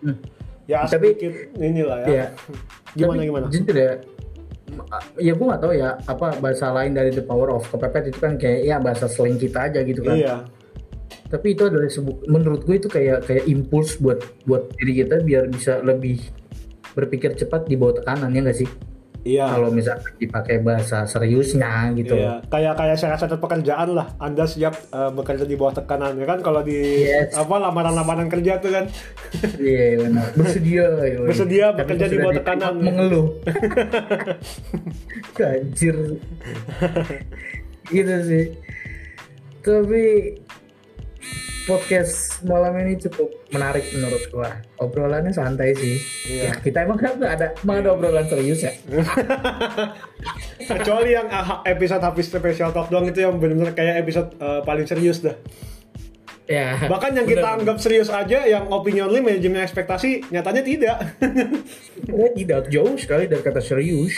[0.00, 0.16] Hmm.
[0.64, 2.06] Ya Tapi- sedikit inilah ya.
[2.06, 2.26] Iya.
[2.96, 3.46] Gimana Tapi gimana?
[3.48, 3.92] jujur ya
[5.16, 8.34] ya gue gak tahu ya apa bahasa lain dari the power of kepepet itu kan
[8.34, 10.34] kayak ya bahasa slang kita aja gitu kan Iya.
[11.28, 15.46] tapi itu adalah sebu- menurut gue itu kayak kayak impuls buat buat diri kita biar
[15.46, 16.18] bisa lebih
[16.90, 18.68] berpikir cepat di bawah tekanan ya nggak sih
[19.24, 19.48] Iya.
[19.48, 24.12] kalau misalnya dipakai bahasa seriusnya gitu Iya, kayak kayak syarat-syarat pekerjaan lah.
[24.20, 27.32] Anda siap eh, bekerja di bawah tekanan ya kan kalau di Yes.
[27.32, 28.84] apa lamaran-lamaran kerja tuh kan.
[29.56, 30.28] Iya benar.
[30.36, 30.86] Bersedia.
[31.16, 31.24] yoi.
[31.24, 32.74] Bersedia Tapi bekerja di bawah tekanan.
[32.78, 33.26] Mengeluh.
[35.40, 35.96] Anjir.
[37.88, 38.44] gitu sih.
[39.64, 40.04] Tapi
[41.64, 44.50] podcast malam ini cukup menarik menurut gua.
[44.80, 45.96] Obrolannya santai sih.
[46.28, 46.42] Iya.
[46.48, 48.72] Ya, kita emang kan ada emang ada obrolan serius ya.
[50.70, 54.84] Kecuali yang ah, episode habis special talk doang itu yang benar-benar kayak episode eh, paling
[54.84, 55.36] serius dah.
[56.44, 56.76] Ya.
[56.84, 57.56] Bahkan yang kita benar.
[57.56, 60.96] anggap serius aja yang opinion only manajemen ekspektasi nyatanya tidak.
[62.04, 64.12] Eh, tidak jauh sekali dari kata serius.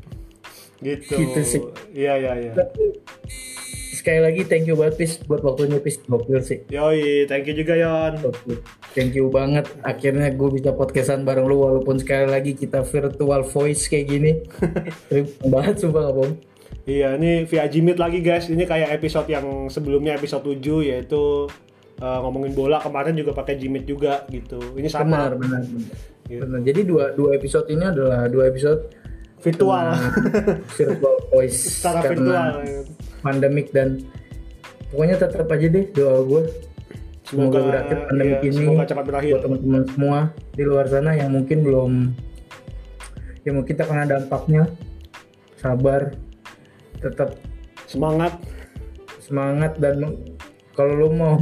[0.84, 1.14] gitu.
[1.16, 1.62] Gitu sih.
[1.96, 2.52] Iya iya iya.
[2.52, 2.84] Tapi
[4.00, 6.64] sekali lagi thank you banget Pis buat waktunya Pis gokil sih.
[6.72, 8.32] Yoi, thank you juga Yon.
[8.96, 9.68] Thank you banget.
[9.84, 14.32] Akhirnya gue bisa podcastan bareng lu walaupun sekali lagi kita virtual voice kayak gini.
[15.12, 16.34] Terima banget sumpah gak bohong.
[16.88, 18.48] Iya, ini via Jimit lagi guys.
[18.48, 21.46] Ini kayak episode yang sebelumnya episode 7 yaitu
[22.00, 24.58] uh, ngomongin bola kemarin juga pakai Jimit juga gitu.
[24.74, 25.94] Ini sama Benar, benar, benar.
[26.26, 26.42] Gitu.
[26.46, 26.60] Benar.
[26.64, 28.99] Jadi dua dua episode ini adalah dua episode
[29.40, 29.86] virtual.
[29.88, 29.98] uh,
[30.76, 32.28] virtual voice Secara virtual.
[32.28, 32.40] karena
[33.20, 34.04] pandemik dan
[34.88, 36.42] pokoknya tetap aja deh doa gue
[37.22, 39.30] semoga, berakhir pandemi iya, ini Semoga cepat berakhir.
[39.30, 40.18] buat teman-teman semua
[40.50, 41.92] di luar sana yang mungkin belum
[43.40, 44.62] yang mungkin terkena dampaknya
[45.56, 46.12] sabar
[46.98, 47.36] tetap
[47.86, 48.38] Semangat.
[49.20, 50.14] semangat dan
[50.72, 51.36] kalau lo mau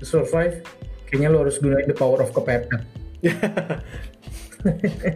[0.00, 0.60] survive
[1.04, 2.68] kayaknya lo harus gunain the power of kepepet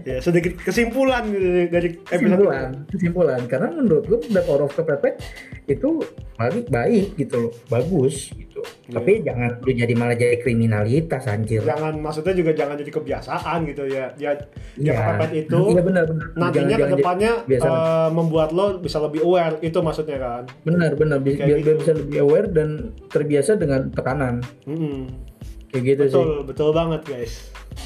[0.02, 5.22] ya, sedikit kesimpulan gitu dari episode kesimpulan kesimpulan karena menurut gue the power of kepepet
[5.66, 6.02] itu
[6.36, 11.94] baik baik gitu loh bagus gitu tapi jangan lu jadi malah jadi kriminalitas anjir jangan
[11.96, 14.10] maksudnya juga jangan jadi kebiasaan gitu ya.
[14.16, 14.32] Ya,
[14.76, 14.94] ya Iya.
[14.96, 17.32] kepepet itu iya benar benar nantinya Jangan- ke jangan depannya
[17.62, 20.42] uh, membuat lo bisa lebih aware itu maksudnya kan.
[20.62, 21.62] benar benar biar gitu.
[21.62, 22.68] biar bisa lebih aware dan
[23.06, 24.34] terbiasa dengan tekanan
[24.64, 25.35] Mm-mm.
[25.76, 27.34] Kayak gitu sih Betul, betul banget guys.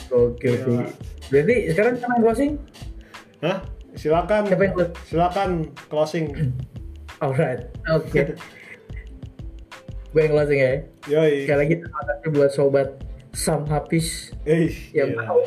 [0.08, 0.62] oke Iya.
[0.62, 0.78] sih
[1.30, 2.52] jadi sekarang kita closing
[3.40, 3.58] Hah?
[3.92, 4.42] Silakan.
[4.46, 5.50] siapa yang close Silakan
[5.86, 6.26] closing.
[7.20, 8.22] alright oke
[10.10, 10.72] gue yang closing ya
[11.06, 11.44] Yoi.
[11.44, 12.88] sekali lagi terima kasih buat sobat
[13.30, 15.22] Sam Hafiz Eh, yang gila.
[15.24, 15.42] mau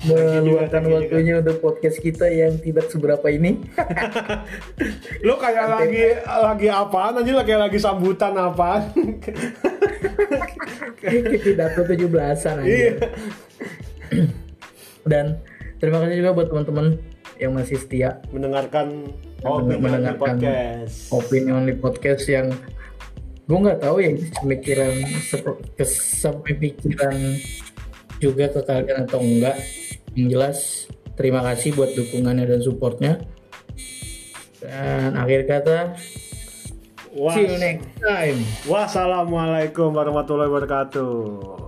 [0.00, 3.58] meluangkan waktunya untuk podcast kita yang tidak seberapa ini
[5.26, 8.94] Lu kayak lagi lagi apaan aja lah kayak lagi sambutan apaan.
[11.40, 12.92] pidato 17-an aja Iya.
[15.10, 15.40] dan
[15.76, 16.86] terima kasih juga buat teman-teman
[17.36, 20.94] yang masih setia Mendengarkan Mendengar- opini mendengarkan podcast.
[21.10, 22.46] opini only podcast yang
[23.44, 24.92] gue nggak tahu ya pemikiran
[25.24, 27.16] sep- kes- pemikiran
[28.18, 29.56] juga ke kalian atau enggak
[30.16, 30.86] yang jelas
[31.18, 33.12] terima kasih buat dukungannya dan supportnya
[34.62, 35.78] dan akhir kata
[37.18, 38.38] Was- see you next time
[38.68, 41.67] Wassalamualaikum warahmatullahi wabarakatuh.